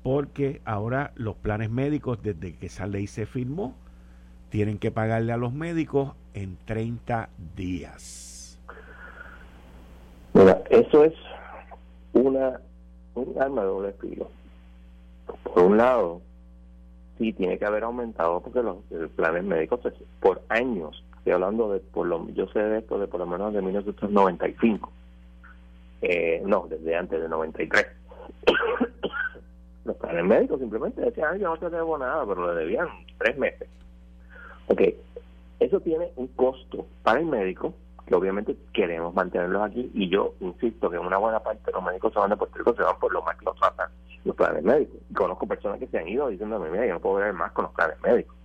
porque 0.03 0.61
ahora 0.63 1.11
los 1.15 1.35
planes 1.35 1.71
médicos 1.71 2.21
desde 2.21 2.53
que 2.53 2.67
esa 2.67 2.85
ley 2.85 3.07
se 3.07 3.25
firmó 3.25 3.75
tienen 4.53 4.77
que 4.77 4.91
pagarle 4.91 5.33
a 5.33 5.37
los 5.37 5.51
médicos 5.51 6.13
en 6.35 6.57
30 6.65 7.27
días. 7.55 8.59
Mira, 10.35 10.61
eso 10.69 11.03
es 11.03 11.13
una 12.13 12.61
un 13.15 13.41
arma 13.41 13.61
de 13.61 13.67
doble 13.67 13.93
filo. 13.93 14.29
Por 15.41 15.63
un 15.63 15.77
lado, 15.77 16.21
sí 17.17 17.33
tiene 17.33 17.57
que 17.57 17.65
haber 17.65 17.83
aumentado 17.83 18.41
porque 18.41 18.61
los, 18.61 18.77
planes 19.15 19.43
médicos 19.43 19.79
por 20.19 20.43
años, 20.49 21.03
estoy 21.17 21.33
hablando 21.33 21.73
de 21.73 21.79
por 21.79 22.05
lo 22.05 22.29
yo 22.29 22.45
sé 22.49 22.59
de 22.59 22.77
esto 22.77 22.99
de 22.99 23.07
por 23.07 23.21
lo 23.21 23.25
menos 23.25 23.55
de 23.55 23.61
1995. 23.63 24.91
Eh, 26.03 26.43
no, 26.45 26.67
desde 26.69 26.95
antes 26.95 27.19
de 27.19 27.27
93. 27.27 27.87
los 29.85 29.95
planes 29.95 30.25
médicos 30.25 30.59
simplemente 30.59 31.01
decían, 31.01 31.39
yo 31.39 31.49
no 31.49 31.57
te 31.57 31.71
debo 31.71 31.97
nada, 31.97 32.23
pero 32.27 32.53
le 32.53 32.59
debían 32.59 32.87
tres 33.17 33.35
meses. 33.35 33.67
Ok, 34.67 34.81
eso 35.59 35.79
tiene 35.81 36.11
un 36.15 36.27
costo 36.27 36.85
para 37.03 37.19
el 37.19 37.25
médico, 37.25 37.73
que 38.05 38.15
obviamente 38.15 38.55
queremos 38.73 39.13
mantenerlos 39.13 39.61
aquí, 39.61 39.91
y 39.93 40.09
yo 40.09 40.33
insisto 40.39 40.89
que 40.89 40.97
una 40.97 41.17
buena 41.17 41.41
parte 41.41 41.63
de 41.65 41.71
los 41.71 41.83
médicos 41.83 42.13
se 42.13 42.19
van 42.19 42.29
de 42.29 42.37
Puerto 42.37 42.57
Rico, 42.57 42.75
se 42.75 42.83
van 42.83 42.99
por 42.99 43.13
lo 43.13 43.21
más 43.21 43.37
que 43.37 43.45
los 43.45 43.55
tratan 43.55 43.89
los 44.25 44.35
planes 44.35 44.63
médicos. 44.63 44.95
Y 45.09 45.13
conozco 45.13 45.47
personas 45.47 45.79
que 45.79 45.87
se 45.87 45.97
han 45.97 46.07
ido 46.07 46.29
diciéndome, 46.29 46.69
mira, 46.69 46.85
yo 46.85 46.93
no 46.93 46.99
puedo 46.99 47.15
ver 47.15 47.33
más 47.33 47.51
con 47.51 47.65
los 47.65 47.73
planes 47.73 48.01
médicos. 48.01 48.35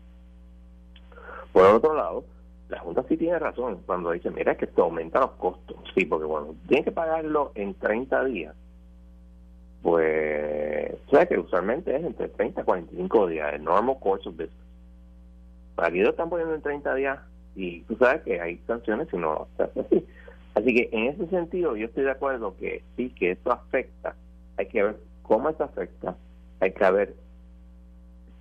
Por 1.53 1.65
otro 1.65 1.95
lado, 1.95 2.25
la 2.69 2.81
Junta 2.81 3.05
sí 3.09 3.17
tiene 3.17 3.39
razón 3.39 3.83
cuando 3.87 4.11
dice, 4.11 4.31
mira, 4.31 4.57
que 4.57 4.67
esto 4.67 4.85
aumenta 4.85 5.21
los 5.21 5.33
costos. 5.33 5.77
Sí, 5.95 6.05
porque 6.05 6.27
bueno, 6.27 6.55
tiene 6.69 6.85
que 6.85 6.93
pagarlo 6.93 7.53
en 7.55 7.75
30 7.75 8.25
días. 8.25 8.55
Pues, 9.83 10.95
o 11.11 11.29
que 11.29 11.39
usualmente 11.39 11.97
es 11.97 12.05
entre 12.05 12.29
30 12.29 12.61
y 12.61 12.65
45 12.65 13.27
días, 13.29 13.55
el 13.55 13.65
normal 13.65 13.97
course 14.01 14.29
of 14.29 14.37
business. 14.37 14.68
Aquí 15.83 16.01
lo 16.01 16.11
están 16.11 16.29
poniendo 16.29 16.55
en 16.55 16.63
30 16.63 16.95
días 16.95 17.19
y 17.55 17.81
tú 17.83 17.97
sabes 17.97 18.23
que 18.23 18.41
hay 18.41 18.59
sanciones 18.67 19.09
si 19.11 19.17
no 19.17 19.49
se 19.57 19.65
hace 19.65 19.81
así. 19.81 20.07
Así 20.55 20.75
que 20.75 20.89
en 20.93 21.07
ese 21.07 21.27
sentido 21.29 21.77
yo 21.77 21.87
estoy 21.87 22.05
de 22.05 22.11
acuerdo 22.11 22.57
que 22.57 22.83
sí, 22.97 23.11
que 23.11 23.33
esto 23.33 23.53
afecta. 23.53 24.17
Hay 24.57 24.67
que 24.67 24.83
ver 24.83 24.97
cómo 25.23 25.49
esto 25.49 25.65
afecta. 25.65 26.17
Hay 26.61 26.73
que 26.73 26.91
ver 26.91 27.15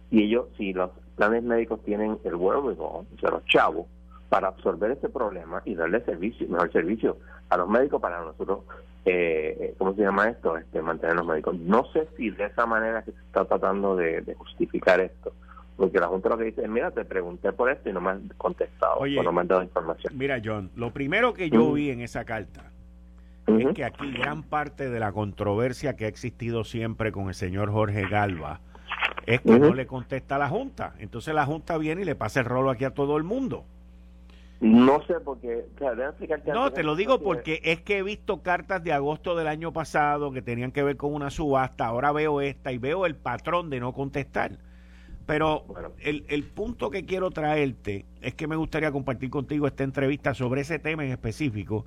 si 0.09 0.23
ellos, 0.23 0.47
si 0.57 0.73
los 0.73 0.89
planes 1.15 1.43
médicos 1.43 1.83
tienen 1.83 2.17
el 2.23 2.35
wherewithal, 2.35 3.05
o 3.05 3.19
sea, 3.19 3.29
los 3.29 3.45
chavos, 3.45 3.85
para 4.29 4.47
absorber 4.49 4.91
este 4.91 5.09
problema 5.09 5.61
y 5.63 5.75
darle 5.75 6.01
servicio, 6.01 6.47
mejor 6.49 6.71
servicio 6.71 7.17
a 7.49 7.57
los 7.57 7.69
médicos 7.69 8.01
para 8.01 8.19
nosotros, 8.21 8.61
eh, 9.05 9.75
¿cómo 9.77 9.93
se 9.93 10.01
llama 10.01 10.29
esto? 10.29 10.57
Este, 10.57 10.81
mantener 10.81 11.15
los 11.15 11.27
médicos. 11.27 11.55
No 11.59 11.85
sé 11.93 12.07
si 12.17 12.31
de 12.31 12.45
esa 12.45 12.65
manera 12.65 13.03
que 13.03 13.11
se 13.11 13.19
está 13.19 13.45
tratando 13.45 13.95
de 13.95 14.35
justificar 14.37 14.99
esto 14.99 15.33
porque 15.77 15.99
la 15.99 16.07
Junta 16.07 16.29
lo 16.29 16.37
que 16.37 16.45
dice 16.45 16.63
es, 16.63 16.69
mira, 16.69 16.91
te 16.91 17.05
pregunté 17.05 17.53
por 17.53 17.69
esto 17.69 17.89
y 17.89 17.93
no 17.93 18.01
me 18.01 18.09
han 18.09 18.27
contestado, 18.37 18.95
o 18.95 19.07
no 19.07 19.31
me 19.31 19.41
han 19.41 19.47
dado 19.47 19.63
información. 19.63 20.17
Mira, 20.17 20.41
John, 20.43 20.71
lo 20.75 20.91
primero 20.91 21.33
que 21.33 21.49
yo 21.49 21.71
vi 21.71 21.91
en 21.91 22.01
esa 22.01 22.25
carta 22.25 22.71
es 23.45 23.73
que 23.73 23.85
aquí 23.85 24.11
gran 24.11 24.43
parte 24.43 24.89
de 24.89 24.99
la 24.99 25.11
controversia 25.11 25.95
que 25.95 26.05
ha 26.05 26.07
existido 26.09 26.63
siempre 26.63 27.11
con 27.11 27.29
el 27.29 27.35
señor 27.35 27.71
Jorge 27.71 28.09
Galva 28.09 28.59
es 29.25 29.41
que 29.41 29.59
no 29.59 29.73
le 29.73 29.85
contesta 29.85 30.37
a 30.37 30.39
la 30.39 30.49
Junta. 30.49 30.93
Entonces 30.99 31.33
la 31.35 31.45
Junta 31.45 31.77
viene 31.77 32.01
y 32.01 32.05
le 32.05 32.15
pasa 32.15 32.39
el 32.39 32.45
rolo 32.45 32.69
aquí 32.69 32.85
a 32.85 32.91
todo 32.91 33.17
el 33.17 33.23
mundo. 33.23 33.65
No 34.59 35.03
sé 35.03 35.15
porque... 35.23 35.65
no, 36.47 36.71
te 36.71 36.81
lo 36.81 36.95
digo 36.95 37.21
porque 37.21 37.61
es 37.63 37.81
que 37.81 37.99
he 37.99 38.03
visto 38.03 38.41
cartas 38.41 38.83
de 38.83 38.91
agosto 38.91 39.35
del 39.35 39.47
año 39.47 39.71
pasado 39.71 40.31
que 40.31 40.41
tenían 40.41 40.71
que 40.71 40.81
ver 40.81 40.97
con 40.97 41.13
una 41.13 41.29
subasta, 41.29 41.85
ahora 41.85 42.11
veo 42.11 42.41
esta 42.41 42.71
y 42.71 42.79
veo 42.79 43.05
el 43.05 43.15
patrón 43.15 43.69
de 43.69 43.79
no 43.79 43.93
contestar. 43.93 44.57
Pero 45.27 45.65
el, 45.99 46.25
el, 46.29 46.43
punto 46.45 46.89
que 46.89 47.05
quiero 47.05 47.31
traerte 47.31 48.05
es 48.21 48.33
que 48.33 48.47
me 48.47 48.55
gustaría 48.55 48.93
compartir 48.93 49.29
contigo 49.29 49.67
esta 49.67 49.83
entrevista 49.83 50.33
sobre 50.33 50.61
ese 50.61 50.79
tema 50.79 51.03
en 51.03 51.11
específico 51.11 51.85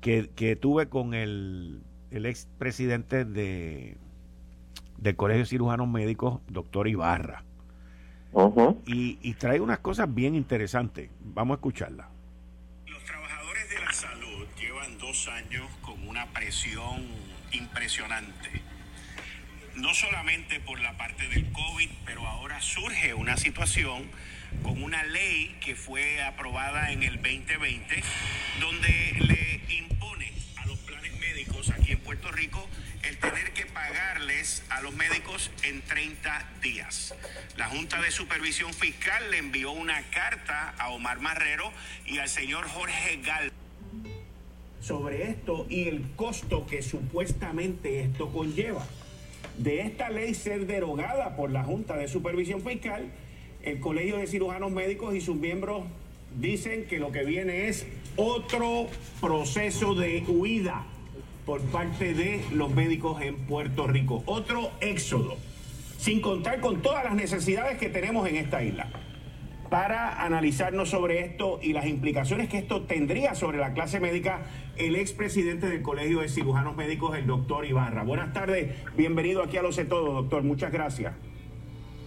que, 0.00 0.30
que 0.36 0.54
tuve 0.54 0.88
con 0.88 1.12
el, 1.12 1.82
el 2.12 2.24
expresidente 2.24 3.24
de, 3.24 3.96
del 4.96 5.16
Colegio 5.16 5.42
de 5.42 5.46
Cirujanos 5.46 5.88
Médicos, 5.88 6.40
doctor 6.46 6.86
Ibarra. 6.86 7.42
y, 8.86 9.18
y 9.20 9.34
trae 9.34 9.60
unas 9.60 9.80
cosas 9.80 10.14
bien 10.14 10.36
interesantes. 10.36 11.10
Vamos 11.20 11.56
a 11.56 11.58
escucharla. 11.58 12.10
Los 12.86 13.02
trabajadores 13.02 13.70
de 13.70 13.84
la 13.84 13.92
salud 13.92 14.46
llevan 14.56 14.96
dos 14.98 15.26
años 15.26 15.68
con 15.82 16.06
una 16.06 16.26
presión 16.26 17.06
impresionante 17.50 18.75
no 19.76 19.94
solamente 19.94 20.58
por 20.60 20.80
la 20.80 20.96
parte 20.96 21.28
del 21.28 21.50
COVID, 21.52 21.90
pero 22.04 22.26
ahora 22.26 22.60
surge 22.60 23.14
una 23.14 23.36
situación 23.36 24.10
con 24.62 24.82
una 24.82 25.04
ley 25.04 25.56
que 25.60 25.76
fue 25.76 26.22
aprobada 26.22 26.92
en 26.92 27.02
el 27.02 27.16
2020, 27.16 28.02
donde 28.60 29.16
le 29.20 29.74
impone 29.74 30.32
a 30.56 30.66
los 30.66 30.78
planes 30.78 31.18
médicos 31.18 31.70
aquí 31.70 31.92
en 31.92 31.98
Puerto 32.00 32.32
Rico 32.32 32.66
el 33.02 33.18
tener 33.18 33.52
que 33.52 33.66
pagarles 33.66 34.64
a 34.70 34.80
los 34.80 34.94
médicos 34.94 35.50
en 35.62 35.82
30 35.82 36.48
días. 36.62 37.14
La 37.56 37.66
Junta 37.66 38.00
de 38.00 38.10
Supervisión 38.10 38.72
Fiscal 38.72 39.30
le 39.30 39.38
envió 39.38 39.72
una 39.72 40.02
carta 40.10 40.74
a 40.78 40.88
Omar 40.88 41.20
Marrero 41.20 41.70
y 42.06 42.18
al 42.18 42.28
señor 42.28 42.66
Jorge 42.68 43.20
Gal 43.22 43.52
sobre 44.80 45.30
esto 45.30 45.66
y 45.68 45.88
el 45.88 46.12
costo 46.14 46.66
que 46.66 46.80
supuestamente 46.80 48.00
esto 48.02 48.32
conlleva 48.32 48.86
de 49.58 49.80
esta 49.80 50.10
ley 50.10 50.34
ser 50.34 50.66
derogada 50.66 51.36
por 51.36 51.50
la 51.50 51.64
Junta 51.64 51.96
de 51.96 52.08
Supervisión 52.08 52.62
Fiscal, 52.62 53.06
el 53.62 53.80
Colegio 53.80 54.18
de 54.18 54.26
Cirujanos 54.26 54.70
Médicos 54.70 55.14
y 55.14 55.20
sus 55.20 55.36
miembros 55.36 55.84
dicen 56.38 56.86
que 56.86 56.98
lo 56.98 57.12
que 57.12 57.24
viene 57.24 57.68
es 57.68 57.86
otro 58.16 58.88
proceso 59.20 59.94
de 59.94 60.24
huida 60.28 60.84
por 61.44 61.60
parte 61.62 62.12
de 62.14 62.42
los 62.52 62.70
médicos 62.70 63.22
en 63.22 63.36
Puerto 63.36 63.86
Rico, 63.86 64.22
otro 64.26 64.70
éxodo, 64.80 65.36
sin 65.98 66.20
contar 66.20 66.60
con 66.60 66.82
todas 66.82 67.04
las 67.04 67.14
necesidades 67.14 67.78
que 67.78 67.88
tenemos 67.88 68.28
en 68.28 68.36
esta 68.36 68.62
isla. 68.62 68.88
Para 69.68 70.24
analizarnos 70.24 70.90
sobre 70.90 71.24
esto 71.24 71.58
y 71.62 71.72
las 71.72 71.86
implicaciones 71.86 72.48
que 72.48 72.58
esto 72.58 72.82
tendría 72.82 73.34
sobre 73.34 73.58
la 73.58 73.72
clase 73.72 74.00
médica, 74.00 74.46
el 74.76 74.96
expresidente 74.96 75.68
del 75.68 75.82
Colegio 75.82 76.20
de 76.20 76.28
Cirujanos 76.28 76.76
Médicos, 76.76 77.16
el 77.16 77.26
doctor 77.26 77.66
Ibarra. 77.66 78.02
Buenas 78.02 78.32
tardes, 78.32 78.74
bienvenido 78.96 79.42
aquí 79.42 79.56
a 79.56 79.62
Lo 79.62 79.72
Sé 79.72 79.84
Todo, 79.84 80.12
doctor, 80.12 80.42
muchas 80.42 80.72
gracias. 80.72 81.14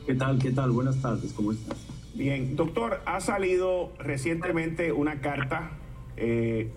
¿Qué 0.05 0.15
tal? 0.15 0.39
¿Qué 0.39 0.51
tal? 0.51 0.71
Buenas 0.71 1.01
tardes, 1.01 1.33
¿cómo 1.33 1.51
estás? 1.51 1.77
Bien, 2.15 2.55
doctor, 2.55 3.01
ha 3.05 3.21
salido 3.21 3.93
recientemente 3.99 4.91
una 4.91 5.21
carta 5.21 5.71
eh, 6.17 6.69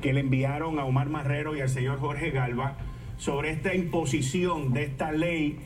que 0.00 0.12
le 0.12 0.20
enviaron 0.20 0.78
a 0.78 0.84
Omar 0.84 1.08
Marrero 1.08 1.56
y 1.56 1.60
al 1.60 1.68
señor 1.68 1.98
Jorge 1.98 2.30
Galva 2.30 2.76
sobre 3.16 3.50
esta 3.50 3.74
imposición 3.74 4.72
de 4.72 4.84
esta 4.84 5.12
ley 5.12 5.58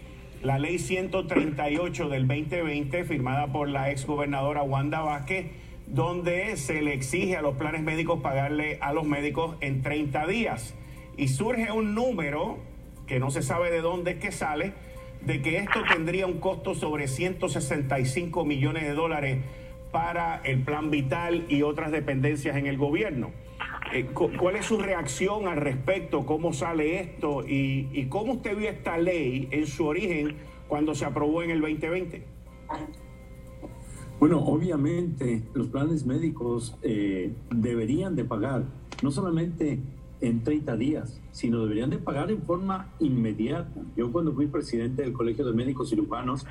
la 0.42 0.58
ley 0.58 0.78
138 0.78 2.08
del 2.08 2.26
2020, 2.26 3.04
firmada 3.04 3.52
por 3.52 3.68
la 3.68 3.90
exgobernadora 3.90 4.62
Wanda 4.62 5.00
Vázquez, 5.00 5.46
donde 5.86 6.56
se 6.56 6.82
le 6.82 6.94
exige 6.94 7.36
a 7.36 7.42
los 7.42 7.54
planes 7.54 7.82
médicos 7.82 8.20
pagarle 8.20 8.78
a 8.80 8.92
los 8.92 9.04
médicos 9.04 9.56
en 9.60 9.82
30 9.82 10.26
días. 10.26 10.74
Y 11.16 11.28
surge 11.28 11.70
un 11.70 11.94
número, 11.94 12.58
que 13.06 13.20
no 13.20 13.30
se 13.30 13.42
sabe 13.42 13.70
de 13.70 13.82
dónde 13.82 14.12
es 14.12 14.16
que 14.18 14.32
sale, 14.32 14.72
de 15.20 15.42
que 15.42 15.58
esto 15.58 15.80
tendría 15.88 16.26
un 16.26 16.40
costo 16.40 16.74
sobre 16.74 17.06
165 17.06 18.44
millones 18.44 18.82
de 18.82 18.94
dólares 18.94 19.38
para 19.92 20.40
el 20.42 20.62
plan 20.62 20.90
vital 20.90 21.44
y 21.48 21.62
otras 21.62 21.92
dependencias 21.92 22.56
en 22.56 22.66
el 22.66 22.78
gobierno. 22.78 23.30
Eh, 23.92 24.06
¿Cuál 24.14 24.56
es 24.56 24.64
su 24.64 24.78
reacción 24.78 25.46
al 25.46 25.58
respecto? 25.58 26.24
¿Cómo 26.24 26.54
sale 26.54 26.98
esto? 27.00 27.44
¿Y, 27.46 28.06
cómo 28.08 28.34
usted 28.34 28.56
vio 28.56 28.70
esta 28.70 28.96
ley 28.96 29.48
en 29.50 29.66
su 29.66 29.84
origen 29.84 30.36
cuando 30.66 30.94
se 30.94 31.04
aprobó 31.04 31.42
en 31.42 31.50
el 31.50 31.60
2020? 31.60 32.24
Bueno, 34.18 34.38
obviamente 34.40 35.42
los 35.52 35.66
planes 35.68 36.06
médicos 36.06 36.74
eh, 36.82 37.34
deberían 37.50 38.16
de 38.16 38.24
pagar, 38.24 38.64
no 39.02 39.10
solamente 39.10 39.78
en 40.22 40.42
30 40.42 40.76
días, 40.76 41.20
sino 41.30 41.60
deberían 41.60 41.90
de 41.90 41.98
pagar 41.98 42.30
en 42.30 42.40
forma 42.40 42.94
inmediata. 42.98 43.82
Yo 43.94 44.10
cuando 44.10 44.32
fui 44.32 44.46
presidente 44.46 45.02
del 45.02 45.12
Colegio 45.12 45.44
de 45.44 45.52
Médicos 45.52 45.90
Cirujanos, 45.90 46.46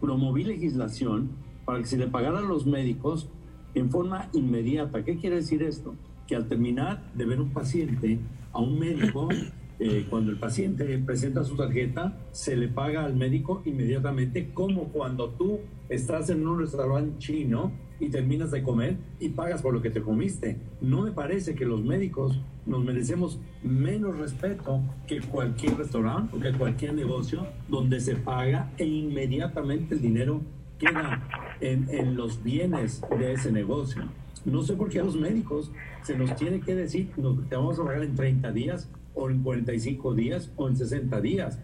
promoví 0.00 0.44
legislación 0.44 1.30
para 1.64 1.80
que 1.80 1.86
se 1.86 1.96
le 1.96 2.06
pagara 2.06 2.38
a 2.38 2.42
los 2.42 2.64
médicos 2.64 3.28
en 3.74 3.90
forma 3.90 4.28
inmediata. 4.32 5.04
¿Qué 5.04 5.16
quiere 5.16 5.36
decir 5.36 5.64
esto? 5.64 5.96
Que 6.26 6.36
al 6.36 6.48
terminar 6.48 7.02
de 7.14 7.24
ver 7.24 7.40
un 7.40 7.50
paciente 7.50 8.18
a 8.52 8.60
un 8.60 8.78
médico, 8.78 9.28
eh, 9.78 10.06
cuando 10.08 10.30
el 10.30 10.38
paciente 10.38 10.98
presenta 10.98 11.44
su 11.44 11.56
tarjeta, 11.56 12.18
se 12.32 12.56
le 12.56 12.68
paga 12.68 13.04
al 13.04 13.14
médico 13.14 13.62
inmediatamente, 13.64 14.50
como 14.52 14.88
cuando 14.88 15.30
tú 15.30 15.60
estás 15.88 16.30
en 16.30 16.46
un 16.46 16.58
restaurante 16.58 17.18
chino 17.18 17.72
y 17.98 18.08
terminas 18.08 18.50
de 18.50 18.62
comer 18.62 18.96
y 19.20 19.30
pagas 19.30 19.62
por 19.62 19.72
lo 19.72 19.82
que 19.82 19.90
te 19.90 20.02
comiste. 20.02 20.58
No 20.80 21.02
me 21.02 21.12
parece 21.12 21.54
que 21.54 21.64
los 21.64 21.82
médicos 21.82 22.40
nos 22.66 22.84
merecemos 22.84 23.38
menos 23.62 24.18
respeto 24.18 24.82
que 25.06 25.20
cualquier 25.20 25.76
restaurante 25.76 26.36
o 26.36 26.40
que 26.40 26.52
cualquier 26.52 26.94
negocio 26.94 27.46
donde 27.68 28.00
se 28.00 28.16
paga 28.16 28.72
e 28.76 28.84
inmediatamente 28.84 29.94
el 29.94 30.02
dinero 30.02 30.42
queda 30.78 31.56
en, 31.60 31.88
en 31.88 32.16
los 32.16 32.42
bienes 32.42 33.02
de 33.18 33.32
ese 33.32 33.50
negocio. 33.50 34.04
No 34.46 34.62
sé 34.62 34.74
por 34.74 34.88
qué 34.88 35.02
los 35.02 35.16
médicos 35.16 35.72
se 36.02 36.16
nos 36.16 36.34
tiene 36.36 36.60
que 36.60 36.76
decir, 36.76 37.10
nos, 37.16 37.48
te 37.48 37.56
vamos 37.56 37.80
a 37.80 37.84
pagar 37.84 38.04
en 38.04 38.14
30 38.14 38.52
días 38.52 38.88
o 39.12 39.28
en 39.28 39.42
45 39.42 40.14
días 40.14 40.52
o 40.54 40.68
en 40.68 40.76
60 40.76 41.20
días. 41.20 41.58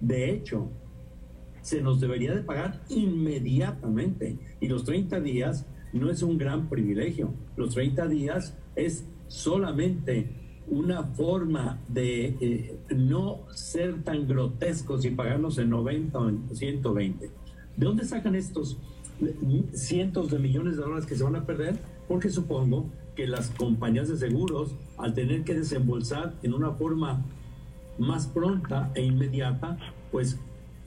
De 0.00 0.30
hecho, 0.30 0.70
se 1.60 1.82
nos 1.82 2.00
debería 2.00 2.34
de 2.34 2.40
pagar 2.40 2.82
inmediatamente. 2.88 4.38
Y 4.58 4.68
los 4.68 4.84
30 4.84 5.20
días 5.20 5.66
no 5.92 6.10
es 6.10 6.22
un 6.22 6.38
gran 6.38 6.70
privilegio. 6.70 7.34
Los 7.56 7.74
30 7.74 8.08
días 8.08 8.56
es 8.74 9.06
solamente 9.28 10.30
una 10.66 11.04
forma 11.04 11.78
de 11.88 12.36
eh, 12.40 12.78
no 12.96 13.42
ser 13.52 14.02
tan 14.02 14.26
grotescos 14.26 15.04
y 15.04 15.10
pagarnos 15.10 15.58
en 15.58 15.68
90 15.68 16.18
o 16.18 16.28
en 16.30 16.56
120. 16.56 17.30
¿De 17.76 17.86
dónde 17.86 18.04
sacan 18.06 18.34
estos 18.34 18.78
cientos 19.72 20.30
de 20.30 20.38
millones 20.38 20.76
de 20.76 20.82
dólares 20.82 21.06
que 21.06 21.16
se 21.16 21.22
van 21.22 21.36
a 21.36 21.44
perder? 21.44 21.78
Porque 22.08 22.30
supongo 22.30 22.90
que 23.14 23.26
las 23.26 23.50
compañías 23.50 24.08
de 24.08 24.16
seguros, 24.16 24.74
al 24.98 25.14
tener 25.14 25.44
que 25.44 25.54
desembolsar 25.54 26.34
en 26.42 26.54
una 26.54 26.72
forma 26.72 27.22
más 27.98 28.26
pronta 28.26 28.90
e 28.94 29.02
inmediata, 29.02 29.78
pues 30.10 30.38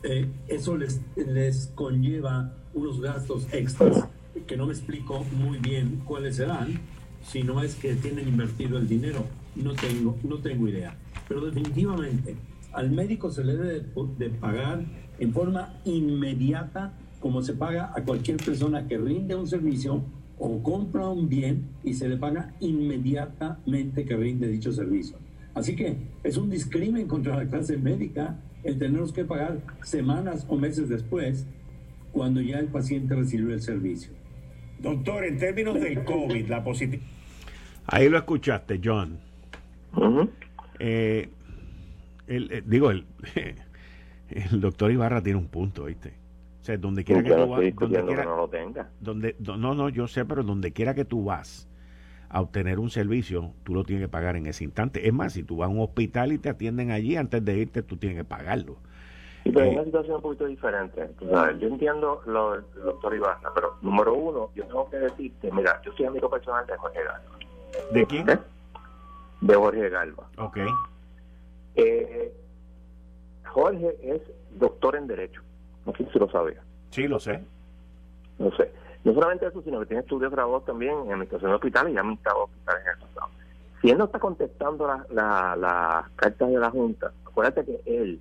eh, 0.03 0.29
eso 0.47 0.77
les, 0.77 1.01
les 1.15 1.67
conlleva 1.75 2.53
unos 2.73 3.01
gastos 3.01 3.47
extras 3.53 4.07
que 4.45 4.57
no 4.57 4.67
me 4.67 4.73
explico 4.73 5.23
muy 5.31 5.57
bien 5.57 6.01
cuáles 6.05 6.35
serán, 6.35 6.79
si 7.23 7.43
no 7.43 7.61
es 7.61 7.75
que 7.75 7.95
tienen 7.95 8.27
invertido 8.27 8.77
el 8.77 8.87
dinero. 8.87 9.25
No 9.55 9.73
tengo, 9.73 10.15
no 10.23 10.37
tengo 10.37 10.67
idea. 10.67 10.95
Pero 11.27 11.41
definitivamente 11.41 12.35
al 12.73 12.91
médico 12.91 13.31
se 13.31 13.43
le 13.43 13.55
debe 13.55 13.85
de 14.17 14.29
pagar 14.29 14.85
en 15.19 15.33
forma 15.33 15.73
inmediata 15.85 16.93
como 17.19 17.41
se 17.41 17.53
paga 17.53 17.91
a 17.95 18.03
cualquier 18.03 18.37
persona 18.37 18.87
que 18.87 18.97
rinde 18.97 19.35
un 19.35 19.47
servicio 19.47 20.03
o 20.39 20.61
compra 20.61 21.09
un 21.09 21.27
bien 21.29 21.65
y 21.83 21.93
se 21.93 22.07
le 22.07 22.17
paga 22.17 22.53
inmediatamente 22.59 24.05
que 24.05 24.15
rinde 24.15 24.47
dicho 24.47 24.71
servicio. 24.71 25.17
Así 25.53 25.75
que 25.75 25.97
es 26.23 26.37
un 26.37 26.49
discrimen 26.49 27.07
contra 27.07 27.35
la 27.35 27.47
clase 27.47 27.77
médica 27.77 28.37
el 28.63 28.77
tenernos 28.77 29.11
que 29.11 29.25
pagar 29.25 29.59
semanas 29.81 30.45
o 30.47 30.57
meses 30.57 30.89
después 30.89 31.47
cuando 32.11 32.41
ya 32.41 32.59
el 32.59 32.67
paciente 32.67 33.15
recibió 33.15 33.53
el 33.53 33.61
servicio. 33.61 34.11
Doctor, 34.79 35.25
en 35.25 35.37
términos 35.37 35.75
del 35.75 36.03
COVID, 36.03 36.47
la 36.47 36.63
positividad... 36.63 37.07
Ahí 37.87 38.09
lo 38.09 38.17
escuchaste, 38.17 38.79
John. 38.83 39.19
Eh, 40.79 41.29
eh, 42.27 42.63
digo, 42.65 42.91
el, 42.91 43.05
el 44.29 44.61
doctor 44.61 44.91
Ibarra 44.91 45.23
tiene 45.23 45.39
un 45.39 45.47
punto, 45.47 45.85
¿viste? 45.85 46.13
Donde 46.75 47.05
quiera 47.05 47.23
que 47.23 47.29
tú 47.29 47.47
vas, 47.47 47.61
donde 47.75 48.03
quiera, 48.03 48.25
no 48.25 48.35
lo 48.35 48.49
tenga. 48.49 48.89
Donde, 48.99 49.35
no, 49.39 49.73
no, 49.73 49.89
yo 49.89 50.07
sé, 50.07 50.25
pero 50.25 50.43
donde 50.43 50.73
quiera 50.73 50.93
que 50.93 51.05
tú 51.05 51.23
vas 51.23 51.67
a 52.29 52.41
obtener 52.41 52.79
un 52.79 52.89
servicio, 52.89 53.53
tú 53.63 53.73
lo 53.73 53.83
tienes 53.83 54.05
que 54.05 54.09
pagar 54.09 54.35
en 54.35 54.47
ese 54.47 54.65
instante. 54.65 55.07
Es 55.07 55.13
más, 55.13 55.33
si 55.33 55.43
tú 55.43 55.57
vas 55.57 55.69
a 55.69 55.71
un 55.71 55.79
hospital 55.79 56.33
y 56.33 56.37
te 56.37 56.49
atienden 56.49 56.91
allí, 56.91 57.15
antes 57.15 57.43
de 57.43 57.57
irte, 57.57 57.83
tú 57.83 57.95
tienes 57.95 58.17
que 58.17 58.25
pagarlo. 58.25 58.75
pero 59.45 59.61
es 59.61 59.67
eh, 59.67 59.75
una 59.75 59.85
situación 59.85 60.15
un 60.17 60.21
poquito 60.21 60.45
diferente. 60.45 61.09
yo 61.21 61.67
entiendo 61.67 62.21
lo 62.25 62.53
del 62.53 62.63
doctor 62.83 63.15
Ibarra, 63.15 63.51
pero 63.55 63.77
número 63.81 64.13
uno, 64.13 64.49
yo 64.55 64.65
tengo 64.65 64.89
que 64.89 64.97
decirte, 64.97 65.51
mira, 65.51 65.81
yo 65.83 65.93
soy 65.93 66.05
amigo 66.07 66.29
personal 66.29 66.65
de 66.67 66.75
Jorge 66.75 66.99
Galva. 67.03 67.37
¿De 67.93 68.05
quién? 68.05 68.25
De 69.39 69.55
Jorge 69.55 69.89
Galva. 69.89 70.27
Ok. 70.37 70.57
Eh, 71.75 72.33
Jorge 73.45 73.95
es 74.01 74.21
doctor 74.59 74.95
en 74.95 75.07
Derecho. 75.07 75.41
No 75.87 75.93
sé 75.95 76.05
si 76.11 76.19
lo 76.19 76.29
sabía. 76.29 76.61
Sí, 76.89 77.07
lo 77.07 77.17
sé. 77.17 77.39
No 78.37 78.51
sé. 78.57 78.69
No 79.05 79.13
solamente 79.13 79.47
eso, 79.47 79.61
sino 79.61 79.79
que 79.79 79.85
tiene 79.85 80.01
estudios 80.01 80.29
graduados 80.29 80.65
también 80.65 80.91
en 80.91 81.13
administración 81.13 81.51
de 81.51 81.55
hospitales 81.55 81.91
y 81.91 81.95
ya 81.95 82.01
administrado 82.01 82.43
hospitales 82.43 82.83
en 82.83 82.91
el 82.91 83.07
pasado. 83.07 83.31
Si 83.81 83.89
él 83.89 83.97
no 83.97 84.05
está 84.05 84.19
contestando 84.19 84.85
las 84.85 85.09
la, 85.09 86.09
cartas 86.17 86.49
de 86.49 86.59
la 86.59 86.69
Junta, 86.69 87.13
acuérdate 87.25 87.63
que 87.63 87.81
él 87.85 88.19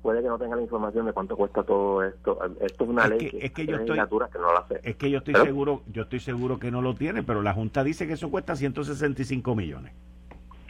puede 0.00 0.22
que 0.22 0.28
no 0.28 0.38
tenga 0.38 0.56
la 0.56 0.62
información 0.62 1.04
de 1.04 1.12
cuánto 1.12 1.36
cuesta 1.36 1.62
todo 1.62 2.02
esto. 2.02 2.38
Esto 2.60 2.84
es 2.84 2.90
una 2.90 3.06
ley 3.06 3.30
que, 3.30 3.44
es 3.44 3.52
que 3.52 3.66
yo 3.66 3.76
estoy, 3.76 3.98
que 3.98 4.38
no 4.38 4.54
la 4.54 4.66
sé. 4.68 4.80
Es 4.82 4.96
que 4.96 5.10
yo 5.10 5.18
estoy 5.18 5.34
seguro, 5.34 5.82
yo 5.92 6.04
estoy 6.04 6.20
seguro 6.20 6.58
que 6.58 6.70
no 6.70 6.80
lo 6.80 6.94
tiene, 6.94 7.22
pero 7.22 7.42
la 7.42 7.52
Junta 7.52 7.84
dice 7.84 8.06
que 8.06 8.14
eso 8.14 8.30
cuesta 8.30 8.56
165 8.56 9.54
millones. 9.54 9.92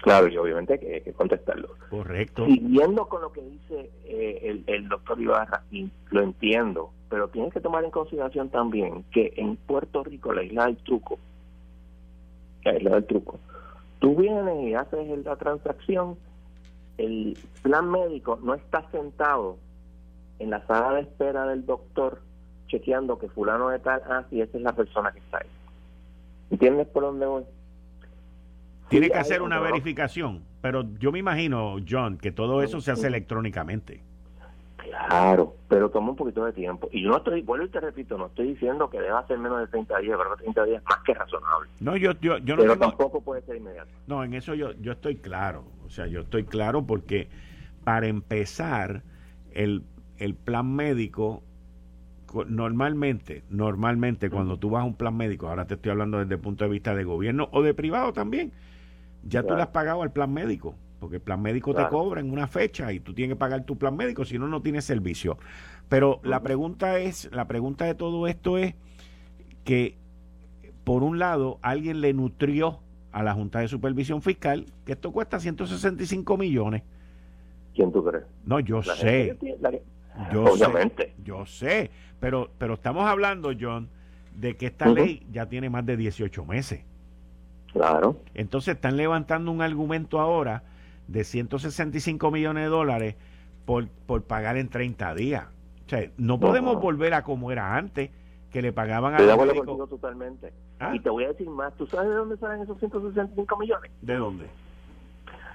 Claro, 0.02 0.26
y 0.26 0.36
obviamente 0.36 0.72
hay 0.74 1.00
que, 1.00 1.12
contestarlo. 1.12 1.68
Correcto. 1.88 2.44
Siguiendo 2.46 3.08
con 3.08 3.22
lo 3.22 3.32
que 3.32 3.40
dice 3.40 3.90
eh, 4.04 4.62
el, 4.66 4.88
doctor 4.88 5.20
Ibarra, 5.20 5.62
y 5.70 5.88
lo 6.10 6.22
entiendo, 6.22 6.90
pero 7.08 7.28
tienes 7.28 7.52
que 7.52 7.60
tomar 7.60 7.84
en 7.84 7.92
consideración 7.92 8.50
también 8.50 9.04
que 9.12 9.32
en 9.36 9.56
Puerto 9.56 10.02
Rico, 10.02 10.32
la 10.32 10.42
isla 10.42 10.66
del 10.66 10.76
truco, 10.78 11.20
la 12.64 12.76
isla 12.76 12.90
del 12.90 13.06
truco, 13.06 13.38
tú 14.00 14.16
vienes 14.16 14.68
y 14.68 14.74
haces 14.74 15.24
la 15.24 15.36
transacción, 15.36 16.16
el 16.98 17.38
plan 17.62 17.88
médico 17.88 18.40
no 18.42 18.54
está 18.54 18.90
sentado 18.90 19.56
en 20.40 20.50
la 20.50 20.66
sala 20.66 20.94
de 20.94 21.02
espera 21.02 21.46
del 21.46 21.64
doctor 21.64 22.20
chequeando 22.66 23.20
que 23.20 23.28
fulano 23.28 23.68
de 23.68 23.78
tal, 23.78 24.02
ah, 24.08 24.24
sí, 24.30 24.40
esa 24.40 24.58
es 24.58 24.64
la 24.64 24.72
persona 24.72 25.12
que 25.12 25.20
está 25.20 25.38
ahí. 25.38 25.48
¿Entiendes 26.50 26.88
por 26.88 27.04
dónde 27.04 27.26
voy? 27.26 27.44
Tiene 28.92 29.10
que 29.10 29.18
hacer 29.18 29.42
una 29.42 29.58
verificación, 29.58 30.44
pero 30.60 30.84
yo 30.98 31.12
me 31.12 31.18
imagino, 31.18 31.76
John, 31.88 32.18
que 32.18 32.32
todo 32.32 32.62
eso 32.62 32.80
se 32.80 32.92
hace 32.92 33.06
electrónicamente. 33.06 34.02
Claro, 34.76 35.56
pero 35.68 35.90
toma 35.90 36.10
un 36.10 36.16
poquito 36.16 36.44
de 36.44 36.52
tiempo. 36.52 36.88
Y 36.92 37.02
yo 37.02 37.08
no 37.08 37.16
estoy, 37.16 37.40
vuelvo 37.42 37.64
y 37.64 37.68
te 37.68 37.80
repito, 37.80 38.18
no 38.18 38.26
estoy 38.26 38.48
diciendo 38.48 38.90
que 38.90 39.00
deba 39.00 39.26
ser 39.26 39.38
menos 39.38 39.60
de 39.60 39.66
30 39.68 39.98
días, 39.98 40.18
pero 40.18 40.36
30 40.36 40.64
días 40.64 40.82
es 40.82 40.88
más 40.88 40.98
que 41.04 41.14
razonable. 41.14 41.70
No, 41.80 41.96
yo, 41.96 42.12
yo, 42.20 42.38
yo 42.38 42.56
no 42.56 42.62
Pero 42.62 42.76
tampoco 42.76 43.20
puede 43.22 43.42
ser 43.42 43.56
inmediato. 43.56 43.90
No, 44.06 44.22
en 44.22 44.34
eso 44.34 44.54
yo, 44.54 44.72
yo 44.80 44.92
estoy 44.92 45.16
claro. 45.16 45.64
O 45.86 45.90
sea, 45.90 46.06
yo 46.06 46.20
estoy 46.20 46.44
claro 46.44 46.84
porque 46.84 47.28
para 47.84 48.08
empezar, 48.08 49.02
el, 49.52 49.82
el 50.18 50.34
plan 50.34 50.74
médico 50.74 51.42
normalmente, 52.46 53.42
normalmente 53.50 54.30
cuando 54.30 54.58
tú 54.58 54.70
vas 54.70 54.82
a 54.82 54.84
un 54.84 54.94
plan 54.94 55.16
médico, 55.16 55.48
ahora 55.48 55.66
te 55.66 55.74
estoy 55.74 55.92
hablando 55.92 56.18
desde 56.18 56.34
el 56.34 56.40
punto 56.40 56.64
de 56.64 56.70
vista 56.70 56.94
de 56.94 57.04
gobierno 57.04 57.48
o 57.52 57.62
de 57.62 57.74
privado 57.74 58.12
también, 58.12 58.52
ya 59.24 59.42
tú 59.42 59.54
le 59.54 59.62
has 59.62 59.68
pagado 59.68 60.02
al 60.02 60.12
plan 60.12 60.32
médico, 60.32 60.74
porque 61.00 61.16
el 61.16 61.22
plan 61.22 61.40
médico 61.40 61.74
te 61.74 61.86
cobra 61.88 62.20
en 62.20 62.30
una 62.30 62.46
fecha 62.46 62.92
y 62.92 63.00
tú 63.00 63.14
tienes 63.14 63.34
que 63.34 63.38
pagar 63.38 63.64
tu 63.64 63.76
plan 63.76 63.96
médico, 63.96 64.24
si 64.24 64.38
no, 64.38 64.48
no 64.48 64.62
tienes 64.62 64.84
servicio. 64.84 65.38
Pero 65.88 66.20
la 66.22 66.42
pregunta 66.42 66.98
es, 66.98 67.30
la 67.32 67.46
pregunta 67.46 67.84
de 67.84 67.94
todo 67.94 68.26
esto 68.26 68.58
es 68.58 68.74
que, 69.64 69.96
por 70.84 71.02
un 71.02 71.18
lado, 71.18 71.58
alguien 71.62 72.00
le 72.00 72.12
nutrió 72.12 72.80
a 73.12 73.22
la 73.22 73.34
Junta 73.34 73.60
de 73.60 73.68
Supervisión 73.68 74.22
Fiscal 74.22 74.66
que 74.84 74.92
esto 74.92 75.12
cuesta 75.12 75.38
165 75.38 76.36
millones. 76.36 76.82
¿Quién 77.74 77.92
tú 77.92 78.04
crees? 78.04 78.24
No, 78.44 78.60
yo 78.60 78.82
sé. 78.82 79.36
Yo 80.32 80.44
Obviamente. 80.44 81.04
Sé, 81.04 81.14
yo 81.24 81.46
sé. 81.46 81.90
Pero, 82.20 82.50
pero 82.58 82.74
estamos 82.74 83.04
hablando, 83.06 83.52
John, 83.58 83.88
de 84.34 84.56
que 84.56 84.66
esta 84.66 84.88
ley 84.88 85.26
ya 85.32 85.46
tiene 85.46 85.70
más 85.70 85.84
de 85.86 85.96
18 85.96 86.44
meses. 86.44 86.84
Claro. 87.72 88.16
Entonces 88.34 88.74
están 88.74 88.96
levantando 88.96 89.50
un 89.50 89.62
argumento 89.62 90.20
ahora 90.20 90.62
de 91.08 91.24
165 91.24 92.30
millones 92.30 92.64
de 92.64 92.68
dólares 92.68 93.16
por, 93.64 93.88
por 94.06 94.22
pagar 94.22 94.56
en 94.56 94.68
30 94.68 95.14
días. 95.14 95.46
O 95.86 95.88
sea, 95.88 96.10
no 96.16 96.38
podemos 96.38 96.80
volver 96.80 97.14
a 97.14 97.22
como 97.22 97.50
era 97.50 97.76
antes, 97.76 98.10
que 98.52 98.62
le 98.62 98.72
pagaban 98.72 99.14
a 99.14 99.20
los 99.20 99.88
totalmente. 99.88 100.52
¿Ah? 100.78 100.94
Y 100.94 101.00
te 101.00 101.10
voy 101.10 101.24
a 101.24 101.28
decir 101.28 101.48
más, 101.48 101.74
¿tú 101.74 101.86
sabes 101.86 102.10
de 102.10 102.14
dónde 102.14 102.36
salen 102.36 102.62
esos 102.62 102.78
165 102.78 103.56
millones? 103.56 103.90
¿De 104.02 104.16
dónde? 104.16 104.46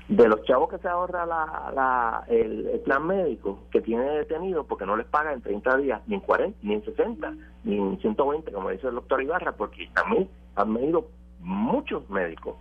De 0.08 0.28
los 0.28 0.42
chavos 0.44 0.70
que 0.70 0.78
se 0.78 0.88
ahorra 0.88 1.26
la, 1.26 1.72
la, 1.76 2.24
el, 2.30 2.82
plan 2.86 3.06
médico 3.06 3.60
que 3.72 3.82
tiene 3.82 4.04
detenido 4.04 4.64
porque 4.64 4.86
no 4.86 4.96
les 4.96 5.06
paga 5.06 5.34
en 5.34 5.42
30 5.42 5.78
días, 5.78 6.02
ni 6.08 6.16
en 6.16 6.22
40, 6.22 6.58
ni 6.62 6.74
en 6.76 6.86
60, 6.86 7.34
ni 7.66 7.78
en 7.78 8.00
120, 8.00 8.52
como 8.52 8.70
dice 8.70 8.88
el 8.88 8.96
doctor 8.96 9.22
Ibarra, 9.22 9.52
porque 9.52 9.90
también 9.94 10.30
han 10.56 10.72
medido 10.72 11.08
muchos 11.48 12.10
médicos 12.10 12.56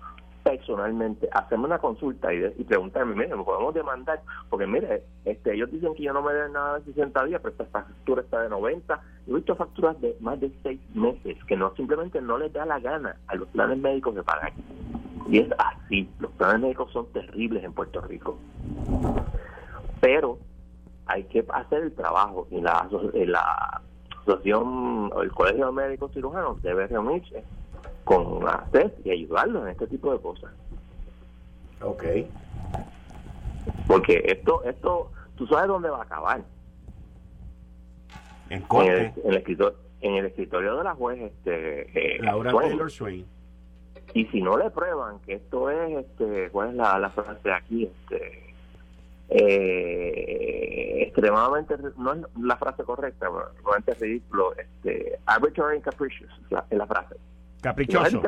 personalmente 0.44 1.28
hacerme 1.32 1.64
una 1.64 1.80
consulta 1.80 2.32
y, 2.32 2.48
preguntarme, 2.64 3.16
mire, 3.16 3.34
¿me 3.34 3.42
podemos 3.42 3.74
demandar? 3.74 4.22
Porque 4.48 4.64
mire, 4.64 5.02
este, 5.24 5.54
ellos 5.54 5.72
dicen 5.72 5.92
que 5.96 6.04
yo 6.04 6.12
no 6.12 6.22
me 6.22 6.32
den 6.32 6.52
nada 6.52 6.78
de 6.78 6.84
60 6.84 7.24
días, 7.24 7.40
pero 7.42 7.50
esta 7.50 7.64
factura 7.64 8.22
está 8.22 8.42
de 8.42 8.48
90. 8.48 9.00
He 9.26 9.34
visto 9.34 9.56
facturas 9.56 10.00
de 10.00 10.16
más 10.20 10.38
de 10.38 10.52
6 10.62 10.80
meses 10.94 11.36
que 11.48 11.56
no 11.56 11.74
simplemente 11.74 12.20
no 12.20 12.38
les 12.38 12.52
da 12.52 12.64
la 12.64 12.78
gana 12.78 13.16
a 13.26 13.34
los 13.34 13.48
planes 13.48 13.78
médicos 13.78 14.14
de 14.14 14.22
pagar. 14.22 14.52
Y 15.28 15.38
es 15.38 15.48
así, 15.58 16.08
los 16.20 16.30
planes 16.32 16.60
médicos 16.60 16.92
son 16.92 17.06
terribles 17.12 17.64
en 17.64 17.72
Puerto 17.72 18.00
Rico. 18.02 18.38
Pero 20.00 20.38
hay 21.06 21.24
que 21.24 21.44
hacer 21.52 21.82
el 21.82 21.92
trabajo 21.92 22.46
y 22.52 22.60
la, 22.60 22.88
la 23.14 23.82
asociación, 24.22 25.10
el 25.20 25.32
Colegio 25.32 25.66
de 25.66 25.72
Médicos 25.72 26.12
Cirujanos 26.12 26.62
debe 26.62 26.86
reunirse 26.86 27.42
con 28.06 28.48
hacer 28.48 28.94
y 29.04 29.10
ayudarlos 29.10 29.64
en 29.64 29.70
este 29.70 29.88
tipo 29.88 30.12
de 30.12 30.20
cosas. 30.20 30.52
Ok. 31.82 32.04
Porque 33.88 34.22
esto, 34.26 34.62
esto, 34.62 35.10
tú 35.34 35.44
sabes 35.48 35.66
dónde 35.66 35.90
va 35.90 35.98
a 35.98 36.02
acabar. 36.04 36.40
En 38.48 38.62
corte. 38.62 39.12
En 39.24 39.30
el, 39.30 39.36
escritorio, 39.38 39.76
en 40.02 40.14
el 40.14 40.26
escritorio 40.26 40.76
de 40.76 40.84
la 40.84 40.94
juez, 40.94 41.20
este, 41.20 42.14
eh, 42.14 42.22
Laura 42.22 42.52
Taylor 42.52 42.88
Swain. 42.88 43.26
Y 44.14 44.26
si 44.26 44.40
no 44.40 44.56
le 44.56 44.70
prueban 44.70 45.18
que 45.22 45.34
esto 45.34 45.68
es, 45.68 46.06
este, 46.06 46.48
¿cuál 46.50 46.70
es 46.70 46.74
la, 46.76 47.00
la 47.00 47.10
frase 47.10 47.50
aquí? 47.50 47.86
Este, 47.86 48.54
eh, 49.30 51.02
extremadamente, 51.08 51.74
no 51.98 52.12
es 52.12 52.20
la 52.40 52.56
frase 52.56 52.84
correcta, 52.84 53.28
realmente 53.64 53.94
ridículo, 53.94 54.54
este, 54.54 55.18
arbitrary 55.26 55.78
and 55.78 55.84
capricious 55.84 56.30
es 56.70 56.78
la 56.78 56.86
frase 56.86 57.16
Caprichoso. 57.60 58.22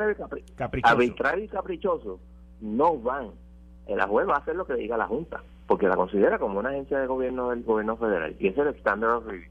Arbitrario 0.82 1.44
y 1.44 1.48
caprichoso 1.48 2.20
no 2.60 2.98
van. 2.98 3.30
El 3.86 4.00
juez 4.02 4.28
va 4.28 4.34
a 4.34 4.38
hacer 4.38 4.56
lo 4.56 4.66
que 4.66 4.74
diga 4.74 4.96
la 4.96 5.06
Junta, 5.06 5.42
porque 5.66 5.88
la 5.88 5.96
considera 5.96 6.38
como 6.38 6.58
una 6.58 6.70
agencia 6.70 6.98
de 6.98 7.06
gobierno 7.06 7.50
del 7.50 7.62
gobierno 7.62 7.96
federal 7.96 8.36
y 8.38 8.48
es 8.48 8.58
el 8.58 8.68
Standard 8.68 9.16
of 9.16 9.26
Review. 9.26 9.50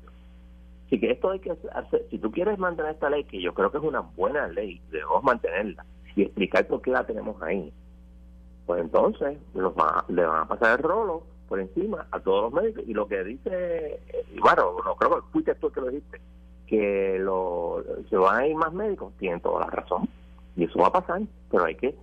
Así 0.85 0.99
que 0.99 1.11
esto 1.11 1.31
hay 1.31 1.39
que 1.39 1.51
hacer, 1.51 2.05
si 2.09 2.17
tú 2.17 2.31
quieres 2.31 2.57
mantener 2.57 2.93
esta 2.93 3.09
ley, 3.09 3.25
que 3.25 3.41
yo 3.41 3.53
creo 3.53 3.71
que 3.71 3.77
es 3.77 3.83
una 3.83 4.01
buena 4.01 4.47
ley, 4.47 4.81
debemos 4.89 5.21
mantenerla 5.23 5.85
y 6.15 6.23
explicar 6.23 6.65
por 6.67 6.81
qué 6.81 6.91
la 6.91 7.05
tenemos 7.05 7.41
ahí, 7.41 7.73
pues 8.65 8.81
entonces 8.81 9.37
los 9.53 9.73
le 10.07 10.25
van 10.25 10.41
a 10.43 10.47
pasar 10.47 10.79
el 10.79 10.83
rolo 10.83 11.23
por 11.49 11.59
encima 11.59 12.07
a 12.11 12.19
todos 12.19 12.43
los 12.43 12.53
médicos 12.61 12.83
y 12.87 12.93
lo 12.93 13.07
que 13.07 13.23
dice, 13.23 13.99
y 14.33 14.39
bueno, 14.39 14.75
no 14.83 14.95
creo 14.95 15.15
que 15.15 15.31
fuiste 15.31 15.55
tú 15.55 15.71
que 15.71 15.81
lo 15.81 15.87
dijiste, 15.87 16.21
que 16.67 17.17
lo, 17.19 17.83
se 18.09 18.17
van 18.17 18.41
a 18.41 18.47
ir 18.47 18.55
más 18.55 18.73
médicos, 18.73 19.13
tienen 19.17 19.39
toda 19.39 19.61
la 19.61 19.71
razón. 19.71 20.07
Y 20.55 20.65
eso 20.65 20.79
va 20.79 20.87
a 20.87 20.91
pasar, 20.91 21.21
pero 21.49 21.65
hay 21.65 21.75
que 21.75 21.95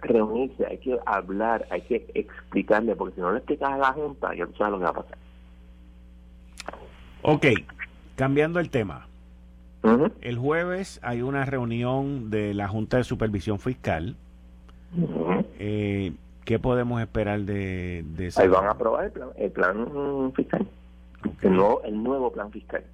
reunirse, 0.00 0.66
hay 0.66 0.78
que 0.78 0.98
hablar, 1.06 1.66
hay 1.70 1.82
que 1.82 2.06
explicarle, 2.14 2.96
porque 2.96 3.14
si 3.14 3.20
no 3.20 3.32
le 3.32 3.38
explicas 3.38 3.70
a 3.70 3.78
la 3.78 3.92
Junta, 3.92 4.34
ya 4.34 4.46
tú 4.46 4.54
sabes 4.56 4.72
lo 4.72 4.78
que 4.78 4.84
va 4.84 4.90
a 4.90 4.94
pasar. 4.94 5.18
Ok, 7.22 7.46
cambiando 8.16 8.60
el 8.60 8.70
tema. 8.70 9.06
El 10.22 10.38
jueves 10.38 10.98
hay 11.02 11.20
una 11.20 11.44
reunión 11.44 12.30
de 12.30 12.54
la 12.54 12.68
Junta 12.68 12.96
de 12.96 13.04
Supervisión 13.04 13.58
Fiscal. 13.58 14.16
eh, 15.58 16.12
¿Qué 16.44 16.58
podemos 16.58 17.00
esperar 17.00 17.40
de, 17.40 18.02
de 18.06 18.32
Ahí 18.36 18.48
van 18.48 18.66
a 18.66 18.70
aprobar 18.70 19.12
el 19.36 19.50
plan, 19.50 20.32
fiscal. 20.34 20.66
El, 21.42 21.52
nuevo, 21.54 21.82
el 21.84 22.02
nuevo 22.02 22.32
plan 22.32 22.50
fiscal. 22.50 22.84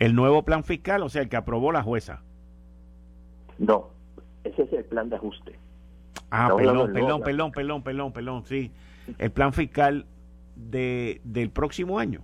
El 0.00 0.14
nuevo 0.14 0.42
plan 0.42 0.64
fiscal, 0.64 1.02
o 1.02 1.08
sea, 1.10 1.22
el 1.22 1.28
que 1.28 1.36
aprobó 1.36 1.72
la 1.72 1.82
jueza. 1.82 2.22
No, 3.58 3.90
ese 4.42 4.62
es 4.62 4.72
el 4.72 4.84
plan 4.86 5.10
de 5.10 5.16
ajuste. 5.16 5.54
Ah, 6.30 6.50
perdón, 6.56 6.92
perdón, 6.92 7.22
perdón, 7.22 7.52
perdón, 7.52 7.82
perdón, 7.82 8.12
perdón, 8.12 8.44
sí. 8.46 8.72
El 9.18 9.30
plan 9.30 9.52
fiscal 9.52 10.06
de, 10.56 11.20
del 11.22 11.50
próximo 11.50 11.98
año. 11.98 12.22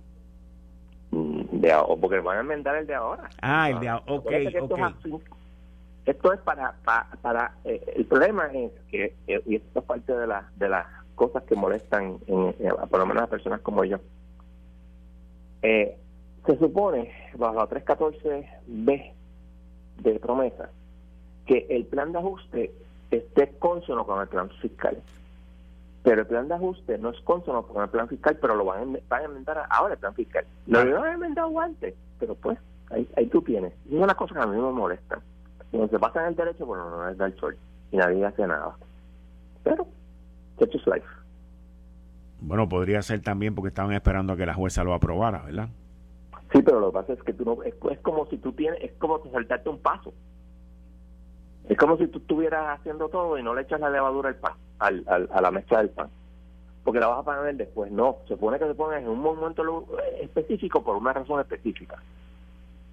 Mm, 1.11 1.41
de, 1.51 1.75
porque 2.01 2.19
van 2.19 2.37
a 2.37 2.41
enmendar 2.41 2.77
el 2.77 2.87
de 2.87 2.95
ahora. 2.95 3.29
Ah, 3.41 3.69
el 3.69 3.79
de 3.79 3.89
ahora, 3.89 4.05
ok, 4.07 4.31
Esto 6.05 6.33
es 6.33 6.39
para, 6.39 6.75
para, 7.21 7.53
eh, 7.63 7.93
el 7.95 8.05
problema 8.05 8.47
es 8.47 8.71
que, 8.89 9.13
eh, 9.27 9.41
y 9.45 9.57
esto 9.57 9.79
es 9.79 9.85
parte 9.85 10.13
de, 10.13 10.25
la, 10.25 10.49
de 10.55 10.69
las 10.69 10.87
cosas 11.13 11.43
que 11.43 11.55
molestan, 11.55 12.17
en, 12.25 12.55
por 12.89 12.99
lo 12.99 13.05
menos 13.05 13.23
a 13.23 13.27
personas 13.27 13.61
como 13.61 13.83
yo, 13.83 13.99
eh, 15.61 15.95
se 16.47 16.57
supone, 16.57 17.11
bajo 17.35 17.55
la 17.55 17.67
314B 17.67 19.11
de 19.99 20.19
promesa, 20.19 20.69
que 21.45 21.67
el 21.69 21.85
plan 21.85 22.13
de 22.13 22.19
ajuste 22.19 22.71
esté 23.11 23.49
consono 23.59 24.05
con 24.05 24.21
el 24.21 24.27
plan 24.27 24.49
fiscal. 24.61 24.97
Pero 26.03 26.21
el 26.21 26.27
plan 26.27 26.47
de 26.47 26.55
ajuste 26.55 26.97
no 26.97 27.09
es 27.09 27.19
consono 27.21 27.63
con 27.63 27.83
el 27.83 27.89
plan 27.89 28.07
fiscal, 28.07 28.37
pero 28.39 28.55
lo 28.55 28.63
van 28.63 28.95
a, 28.95 28.99
van 29.09 29.21
a 29.21 29.25
enmendar 29.25 29.65
ahora 29.69 29.95
el 29.95 29.99
plan 29.99 30.13
fiscal. 30.13 30.45
Lo 30.67 30.79
habían 30.79 31.05
enmendado 31.05 31.59
antes, 31.59 31.93
pero 32.17 32.33
pues 32.35 32.57
ahí, 32.91 33.05
ahí 33.17 33.27
tú 33.27 33.41
tienes. 33.41 33.73
Y 33.89 33.95
una 33.95 34.15
cosa 34.15 34.35
que 34.35 34.41
a 34.41 34.47
mí 34.47 34.55
me 34.55 34.71
molesta. 34.71 35.19
Cuando 35.69 35.89
se 35.89 35.99
pasa 35.99 36.21
en 36.21 36.27
el 36.29 36.35
derecho, 36.35 36.65
bueno, 36.65 36.89
no 36.89 37.09
es 37.09 37.19
el 37.19 37.37
sol 37.37 37.57
y 37.91 37.97
nadie 37.97 38.25
hace 38.25 38.47
nada. 38.47 38.73
Pero, 39.63 39.85
such 40.57 40.75
is 40.75 40.87
life. 40.87 41.05
Bueno, 42.39 42.69
podría 42.69 43.01
ser 43.01 43.21
también 43.21 43.53
porque 43.53 43.69
estaban 43.69 43.91
esperando 43.91 44.31
a 44.31 44.37
que 44.37 44.45
la 44.45 44.53
jueza 44.53 44.85
lo 44.85 44.93
aprobara, 44.93 45.41
¿verdad? 45.41 45.67
Sí, 46.51 46.61
pero 46.61 46.79
lo 46.79 46.87
que 46.87 46.93
pasa 46.93 47.13
es 47.13 47.23
que 47.23 47.33
tú 47.33 47.43
no, 47.43 47.63
es, 47.63 47.75
como 47.99 48.25
si 48.27 48.37
tú 48.37 48.53
tienes, 48.53 48.81
es 48.81 48.93
como 48.93 49.21
si 49.21 49.29
saltarte 49.29 49.69
un 49.69 49.79
paso. 49.79 50.13
Es 51.67 51.77
como 51.77 51.97
si 51.97 52.07
tú 52.07 52.19
estuvieras 52.19 52.79
haciendo 52.79 53.09
todo 53.09 53.37
y 53.37 53.43
no 53.43 53.53
le 53.53 53.63
echas 53.63 53.79
la 53.79 53.89
levadura 53.89 54.29
al 54.29 54.35
pan, 54.35 54.53
al, 54.79 55.03
a 55.07 55.41
la 55.41 55.51
mezcla 55.51 55.79
del 55.79 55.89
pan. 55.89 56.09
Porque 56.83 57.01
la 57.01 57.07
vas 57.07 57.19
a 57.19 57.23
pagar 57.23 57.53
después. 57.53 57.91
No, 57.91 58.19
se 58.23 58.35
supone 58.35 58.57
que 58.57 58.67
se 58.67 58.73
pone 58.73 58.97
en 58.99 59.09
un 59.09 59.19
momento 59.19 59.85
específico 60.21 60.81
por 60.81 60.95
una 60.95 61.11
razón 61.11 61.41
específica. 61.41 62.01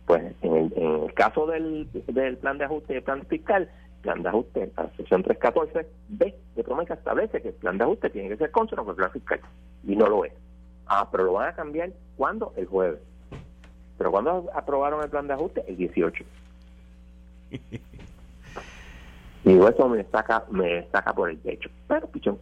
Pues 0.06 0.34
en 0.42 0.56
el, 0.56 0.72
en 0.76 1.04
el 1.04 1.14
caso 1.14 1.46
del, 1.46 1.88
del 2.08 2.36
plan 2.38 2.58
de 2.58 2.64
ajuste 2.64 2.94
y 2.94 2.96
el 2.96 3.02
plan 3.04 3.24
fiscal, 3.26 3.70
plan 4.02 4.22
de 4.22 4.28
ajuste, 4.28 4.72
la 4.76 4.90
sección 4.96 5.22
314B 5.22 6.34
de 6.56 6.64
promesa 6.64 6.94
establece 6.94 7.40
que 7.40 7.48
el 7.48 7.54
plan 7.54 7.78
de 7.78 7.84
ajuste 7.84 8.10
tiene 8.10 8.30
que 8.30 8.36
ser 8.36 8.50
consono 8.50 8.84
con 8.84 8.90
el 8.92 8.96
plan 8.96 9.12
fiscal. 9.12 9.40
Y 9.86 9.94
no 9.94 10.08
lo 10.08 10.24
es. 10.24 10.32
Ah, 10.86 11.08
pero 11.10 11.24
lo 11.24 11.34
van 11.34 11.50
a 11.50 11.54
cambiar 11.54 11.90
cuando 12.16 12.52
El 12.56 12.66
jueves. 12.66 13.00
Pero 13.98 14.10
cuando 14.10 14.50
aprobaron 14.54 15.02
el 15.02 15.10
plan 15.10 15.26
de 15.26 15.34
ajuste? 15.34 15.64
El 15.68 15.76
18. 15.76 16.24
y 19.44 19.58
eso 19.58 19.88
me 19.88 20.04
saca, 20.04 20.44
me 20.50 20.86
saca 20.88 21.12
por 21.12 21.30
el 21.30 21.38
techo. 21.38 21.70
Pero, 21.86 22.06
pichón. 22.08 22.38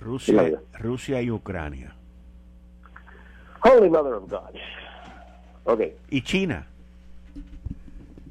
Rusia, 0.00 0.60
Rusia 0.78 1.22
y 1.22 1.30
Ucrania. 1.30 1.94
Holy 3.62 3.88
Mother 3.88 4.14
of 4.14 4.30
God. 4.30 4.54
Ok. 5.64 5.80
¿Y 6.10 6.20
China? 6.22 6.66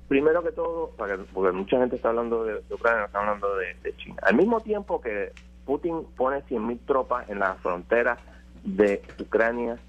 Primero 0.08 0.43
que 0.43 0.51
todo, 0.51 0.91
porque 0.95 1.51
mucha 1.51 1.80
gente 1.80 1.95
está 1.95 2.10
hablando 2.10 2.43
de, 2.43 2.62
Ucrania, 2.70 3.06
está 3.06 3.20
hablando 3.20 3.56
de, 3.56 3.74
de, 3.82 3.95
China. 3.97 4.18
Al 4.22 4.36
mismo 4.36 4.62
tiempo 4.62 5.01
que 5.01 5.32
Putin 5.66 6.06
pone 6.16 6.43
100.000 6.43 6.80
tropas 6.86 7.28
en 7.30 7.39
la 7.39 7.56
frontera 7.56 8.20
de 8.64 9.01
Ucrania 9.20 9.80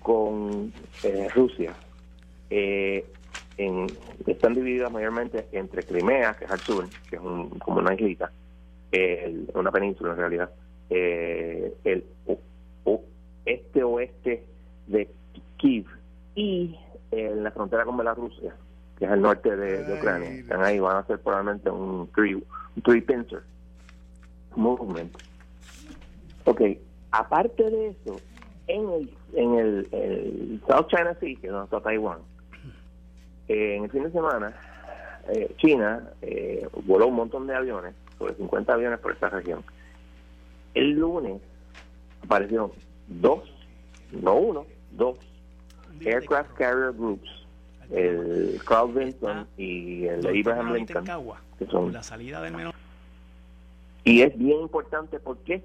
con 0.00 0.72
eh, 1.02 1.28
Rusia 1.34 1.74
eh, 2.56 3.04
en, 3.56 3.86
están 4.26 4.54
divididas 4.54 4.92
mayormente 4.92 5.48
entre 5.50 5.82
Crimea, 5.82 6.34
que 6.34 6.44
es 6.44 6.50
al 6.52 6.60
sur, 6.60 6.88
que 7.10 7.16
es 7.16 7.22
un, 7.22 7.50
como 7.58 7.80
una 7.80 7.94
islita, 7.94 8.30
una 9.54 9.72
península 9.72 10.12
en 10.12 10.18
realidad, 10.18 10.50
eh, 10.88 11.74
el 11.82 12.04
este-oeste 13.44 14.44
de 14.86 15.08
Kiev 15.56 15.86
y 16.36 16.78
en 17.10 17.42
la 17.42 17.50
frontera 17.50 17.84
con 17.84 17.96
Bielorrusia, 17.96 18.54
que 18.98 19.04
es 19.04 19.10
el 19.10 19.20
norte 19.20 19.56
de, 19.56 19.98
Ucrania. 19.98 20.30
Están 20.30 20.62
ahí, 20.62 20.78
van 20.78 20.96
a 20.96 21.00
hacer 21.00 21.18
probablemente 21.18 21.70
un 21.70 22.08
three, 22.14 22.34
un 22.34 22.82
three 22.84 23.00
pincer 23.00 23.42
movement. 24.54 25.12
Ok, 26.44 26.60
aparte 27.10 27.68
de 27.68 27.88
eso, 27.88 28.20
en 28.68 28.88
el, 28.90 29.10
en 29.34 29.54
el, 29.54 30.60
South 30.68 30.86
China 30.86 31.16
Sea, 31.18 31.34
que 31.40 31.46
es 31.46 31.52
donde 31.52 31.64
está 31.64 31.80
Taiwán, 31.80 32.18
eh, 33.48 33.76
en 33.76 33.84
el 33.84 33.90
fin 33.90 34.04
de 34.04 34.10
semana, 34.10 34.54
eh, 35.28 35.54
China 35.58 36.10
eh, 36.22 36.66
voló 36.86 37.08
un 37.08 37.14
montón 37.14 37.46
de 37.46 37.54
aviones, 37.54 37.94
sobre 38.18 38.34
50 38.34 38.72
aviones 38.72 38.98
por 38.98 39.12
esta 39.12 39.28
región. 39.28 39.62
El 40.74 40.90
lunes 40.92 41.40
aparecieron 42.22 42.72
dos, 43.06 43.42
no 44.12 44.34
uno, 44.34 44.66
dos 44.92 45.18
aircraft 46.04 46.52
carrier 46.54 46.92
groups, 46.92 47.28
el 47.90 48.60
Carl 48.66 48.92
Vinson 48.92 49.46
y 49.56 50.06
el 50.06 50.26
Abraham 50.26 50.74
Lincoln, 50.74 51.04
que 51.58 51.66
son 51.66 51.92
la 51.92 52.02
salida 52.02 52.42
del 52.42 52.54
menor. 52.54 52.74
Y 54.04 54.22
es 54.22 54.36
bien 54.36 54.60
importante, 54.60 55.18
¿por 55.18 55.38
qué? 55.38 55.62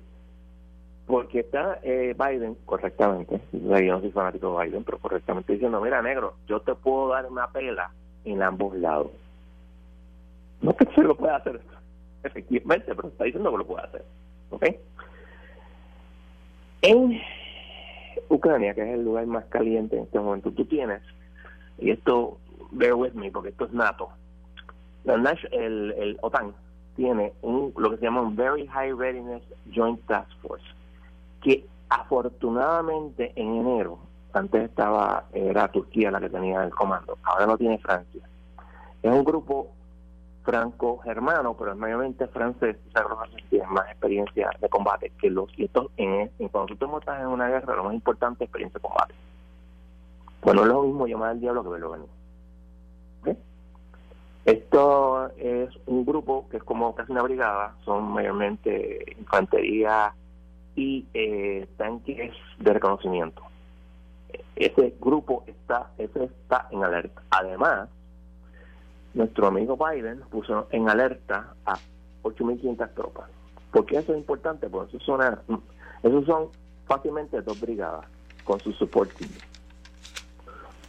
Porque 1.09 1.39
está 1.39 1.79
eh, 1.81 2.15
Biden 2.15 2.55
correctamente, 2.65 3.41
yo 3.51 3.93
no 3.93 3.99
soy 3.99 4.11
fanático 4.11 4.55
de 4.55 4.63
Biden, 4.63 4.83
pero 4.83 4.99
correctamente 4.99 5.53
diciendo, 5.53 5.81
mira 5.81 6.03
negro, 6.03 6.35
yo 6.47 6.59
te 6.59 6.75
puedo 6.75 7.07
dar 7.07 7.25
una 7.25 7.47
pela 7.47 7.89
en 8.25 8.43
ambos 8.43 8.77
lados. 8.77 9.09
No 10.61 10.75
que 10.75 10.85
se 10.93 11.01
lo 11.01 11.17
pueda 11.17 11.37
hacer 11.37 11.61
efectivamente, 12.23 12.93
pero 12.93 13.07
está 13.07 13.23
diciendo 13.23 13.49
que 13.49 13.57
lo 13.57 13.65
puede 13.65 13.87
hacer. 13.87 14.05
¿Ok? 14.51 14.65
En 16.83 17.19
Ucrania, 18.29 18.75
que 18.75 18.83
es 18.83 18.89
el 18.89 19.03
lugar 19.03 19.25
más 19.25 19.45
caliente 19.45 19.97
en 19.97 20.03
este 20.03 20.19
momento, 20.19 20.51
tú 20.51 20.63
tienes, 20.65 21.01
y 21.79 21.89
esto, 21.89 22.37
bear 22.69 22.93
with 22.93 23.13
me, 23.13 23.31
porque 23.31 23.49
esto 23.49 23.65
es 23.65 23.73
NATO, 23.73 24.09
el, 25.05 25.91
el 25.97 26.17
OTAN 26.21 26.53
tiene 26.95 27.33
un, 27.41 27.73
lo 27.77 27.89
que 27.89 27.97
se 27.97 28.03
llama 28.03 28.21
un 28.21 28.35
Very 28.35 28.67
High 28.67 28.93
Readiness 28.93 29.41
Joint 29.73 29.99
Task 30.05 30.29
Force, 30.43 30.65
que 31.41 31.65
afortunadamente 31.89 33.33
en 33.35 33.55
enero, 33.55 33.99
antes 34.33 34.63
estaba, 34.63 35.25
era 35.33 35.67
Turquía 35.69 36.11
la 36.11 36.19
que 36.19 36.29
tenía 36.29 36.63
el 36.63 36.71
comando, 36.71 37.17
ahora 37.23 37.45
lo 37.45 37.57
tiene 37.57 37.77
Francia. 37.79 38.21
Es 39.01 39.11
un 39.11 39.23
grupo 39.23 39.71
franco-germano, 40.43 41.55
pero 41.57 41.71
es 41.71 41.77
mayormente 41.77 42.27
francés, 42.27 42.77
tiene 43.49 43.67
más 43.67 43.87
experiencia 43.89 44.49
de 44.59 44.69
combate 44.69 45.11
que 45.19 45.29
los 45.29 45.47
y 45.57 45.65
estos 45.65 45.87
en, 45.97 46.31
cuando 46.51 46.75
tú 46.75 46.87
te 46.87 47.11
en 47.21 47.27
una 47.27 47.49
guerra, 47.49 47.75
lo 47.75 47.83
más 47.83 47.93
importante 47.93 48.43
es 48.43 48.47
experiencia 48.47 48.79
de 48.79 48.87
combate. 48.87 49.13
Pues 50.41 50.55
no 50.55 50.61
es 50.61 50.67
lo 50.67 50.83
mismo 50.83 51.05
llamar 51.05 51.31
al 51.31 51.39
diablo 51.39 51.63
que 51.63 51.69
verlo 51.69 51.91
venir. 51.91 52.09
Esto 54.45 55.29
es 55.37 55.69
un 55.85 56.05
grupo 56.05 56.47
que 56.49 56.57
es 56.57 56.63
como 56.63 56.95
casi 56.95 57.11
una 57.11 57.21
brigada, 57.21 57.75
son 57.85 58.11
mayormente 58.11 59.15
infantería 59.19 60.13
y 60.79 61.05
eh, 61.13 61.67
tanques 61.75 62.31
de 62.57 62.73
reconocimiento. 62.73 63.43
Ese 64.55 64.95
grupo 65.01 65.43
está, 65.45 65.91
ese 65.97 66.23
está 66.23 66.69
en 66.71 66.85
alerta. 66.85 67.21
Además, 67.31 67.89
nuestro 69.13 69.47
amigo 69.47 69.77
Biden 69.77 70.21
puso 70.31 70.69
en 70.71 70.87
alerta 70.87 71.53
a 71.65 71.77
8.500 72.23 72.93
tropas. 72.93 73.29
¿Por 73.73 73.85
qué 73.85 73.97
eso 73.97 74.13
es 74.13 74.19
importante? 74.19 74.69
Porque 74.69 74.95
eso 74.95 75.05
son, 75.05 75.21
esos 76.01 76.25
son 76.25 76.47
fácilmente 76.87 77.41
dos 77.41 77.59
brigadas 77.59 78.05
con 78.45 78.61
su 78.61 78.71
support. 78.71 79.11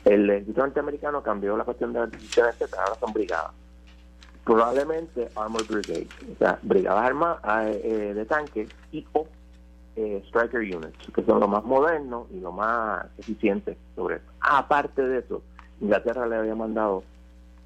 El 0.05 0.30
ejército 0.30 0.61
norteamericano 0.61 1.20
cambió 1.20 1.57
la 1.57 1.64
cuestión 1.64 1.93
de 1.93 1.99
las 1.99 2.12
decisiones, 2.12 2.55
ahora 2.78 2.95
son 3.01 3.12
brigadas. 3.12 3.51
Probablemente 4.45 5.28
Armored 5.34 5.66
Brigade, 5.66 6.09
o 6.32 6.38
sea, 6.38 6.61
brigadas 6.62 7.05
armadas 7.05 7.76
eh, 7.82 8.12
de 8.14 8.24
tanques 8.24 8.68
y 8.93 9.05
o 9.12 9.26
eh, 10.01 10.22
Striker 10.26 10.61
Units, 10.61 10.98
que 11.14 11.22
son 11.24 11.40
los 11.40 11.48
más 11.48 11.64
modernos 11.64 12.26
y 12.30 12.40
los 12.40 12.55
más 12.55 13.07
eficientes 13.18 13.76
sobre 13.94 14.16
eso. 14.16 14.24
Aparte 14.40 15.03
de 15.03 15.18
eso, 15.18 15.42
Inglaterra 15.80 16.26
le 16.26 16.36
había 16.36 16.55
mandado 16.55 17.03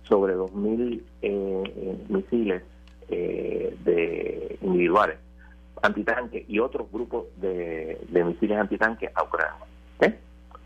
sobre 0.08 0.34
2.000 0.36 1.02
eh, 1.22 1.62
eh, 1.76 2.04
misiles 2.08 2.62
eh, 3.08 3.76
de 3.84 4.58
individuales 4.62 5.18
antitanque 5.82 6.44
y 6.48 6.58
otros 6.60 6.90
grupos 6.90 7.26
de, 7.36 7.98
misiles 8.10 8.58
antitanque 8.58 9.10
a 9.14 9.22
Ucrania. 9.22 9.66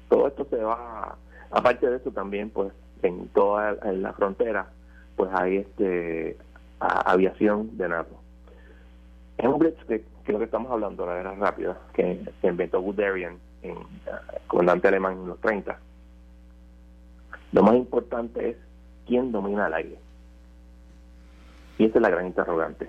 Todo 0.08 0.28
esto 0.28 0.46
se 0.48 0.56
va, 0.56 1.16
aparte 1.50 1.90
de 1.90 1.96
eso 1.96 2.10
también, 2.12 2.48
pues 2.48 2.72
en 3.02 3.28
toda 3.28 3.72
la 3.92 4.14
frontera, 4.14 4.70
pues 5.16 5.30
hay 5.34 5.58
este 5.58 6.38
aviación 6.78 7.76
de 7.76 7.88
NATO. 7.90 8.17
Es 9.38 9.46
un 9.46 9.58
blitz 9.58 9.82
que, 9.86 10.04
que 10.24 10.32
lo 10.32 10.38
que 10.38 10.46
estamos 10.46 10.70
hablando, 10.70 11.06
la 11.06 11.14
guerra 11.14 11.34
rápida, 11.36 11.78
que 11.94 12.20
se 12.40 12.46
inventó 12.48 12.80
Guderian, 12.80 13.38
en, 13.62 13.76
comandante 14.46 14.88
alemán 14.88 15.14
en 15.14 15.28
los 15.28 15.40
30. 15.40 15.78
Lo 17.52 17.62
más 17.62 17.76
importante 17.76 18.50
es 18.50 18.56
quién 19.06 19.32
domina 19.32 19.68
el 19.68 19.74
aire. 19.74 19.98
Y 21.78 21.84
esa 21.84 21.98
es 21.98 22.02
la 22.02 22.10
gran 22.10 22.26
interrogante. 22.26 22.88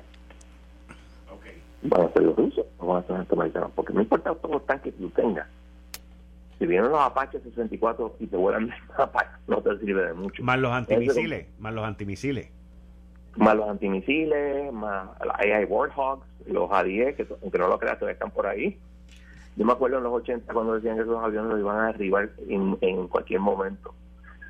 ¿Van 1.83 2.01
a 2.01 2.11
ser 2.11 2.23
los 2.23 2.35
rusos 2.35 2.65
o 2.79 2.87
van 2.87 2.97
a 2.97 3.01
ser 3.01 3.11
los 3.11 3.19
norteamericanos? 3.19 3.71
Porque 3.73 3.93
no 3.93 4.01
importa 4.01 4.35
todos 4.35 4.55
los 4.55 4.65
tanques 4.65 4.93
que 4.93 4.99
tú 4.99 5.09
tengas. 5.11 5.47
Si 6.57 6.65
vienen 6.65 6.91
los 6.91 6.99
Apache 6.99 7.39
64 7.39 8.17
y 8.19 8.27
te 8.27 8.35
vuelan 8.35 8.69
Apache, 8.97 9.29
no 9.47 9.61
te 9.61 9.77
sirve 9.79 10.07
de 10.07 10.13
mucho. 10.13 10.43
Más 10.43 10.59
los 10.59 10.71
antimisiles, 10.71 11.47
más 11.57 11.73
los 11.73 11.85
antimisiles. 11.85 12.51
Más 13.39 13.55
los 13.55 13.69
antimisiles, 13.69 14.71
más 14.73 15.09
los 15.23 15.35
AI 15.35 15.65
Warthogs, 15.65 16.25
los 16.45 16.69
A-10, 16.71 17.15
que 17.15 17.27
aunque 17.41 17.57
no 17.57 17.67
lo 17.67 17.79
creas, 17.79 17.97
todavía 17.97 18.13
están 18.13 18.31
por 18.31 18.45
ahí. 18.47 18.77
Yo 19.55 19.65
me 19.65 19.73
acuerdo 19.73 19.97
en 19.97 20.03
los 20.03 20.13
80 20.13 20.53
cuando 20.53 20.75
decían 20.75 20.95
que 20.95 21.03
esos 21.03 21.23
aviones 21.23 21.51
los 21.51 21.59
iban 21.59 21.79
a 21.79 21.87
derribar 21.87 22.29
en, 22.47 22.77
en 22.81 23.07
cualquier 23.07 23.39
momento, 23.39 23.93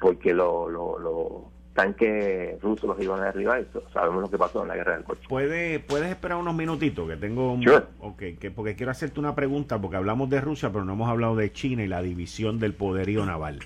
porque 0.02 0.34
lo, 0.34 0.70
lo, 0.70 1.00
lo 1.00 1.52
tanques 1.74 2.62
rusos 2.62 2.90
los 2.90 3.02
iban 3.02 3.22
a 3.22 3.26
derribar. 3.26 3.66
Sabemos 3.94 4.22
lo 4.22 4.30
que 4.30 4.38
pasó 4.38 4.62
en 4.64 4.68
la 4.68 4.76
guerra 4.76 4.96
del 4.96 5.04
coche. 5.04 5.22
¿Puede, 5.30 5.80
¿Puedes 5.80 6.10
esperar 6.10 6.38
unos 6.38 6.56
minutitos? 6.56 7.08
Que 7.08 7.16
tengo. 7.16 7.58
Okay, 8.00 8.36
que, 8.36 8.52
porque 8.52 8.76
quiero 8.76 8.92
hacerte 8.92 9.20
una 9.20 9.36
pregunta, 9.36 9.80
porque 9.80 9.98
hablamos 9.98 10.30
de 10.30 10.42
Rusia, 10.42 10.72
pero 10.72 10.84
no 10.84 10.94
hemos 10.94 11.10
hablado 11.10 11.36
de 11.36 11.52
China 11.52 11.84
y 11.84 11.88
la 11.88 12.02
división 12.02 12.60
del 12.60 12.74
poderío 12.74 13.26
naval, 13.26 13.60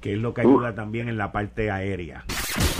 que 0.00 0.14
es 0.14 0.18
lo 0.18 0.34
que 0.34 0.40
ayuda 0.40 0.74
también 0.74 1.08
en 1.08 1.16
la 1.16 1.30
parte 1.32 1.70
aérea. 1.70 2.24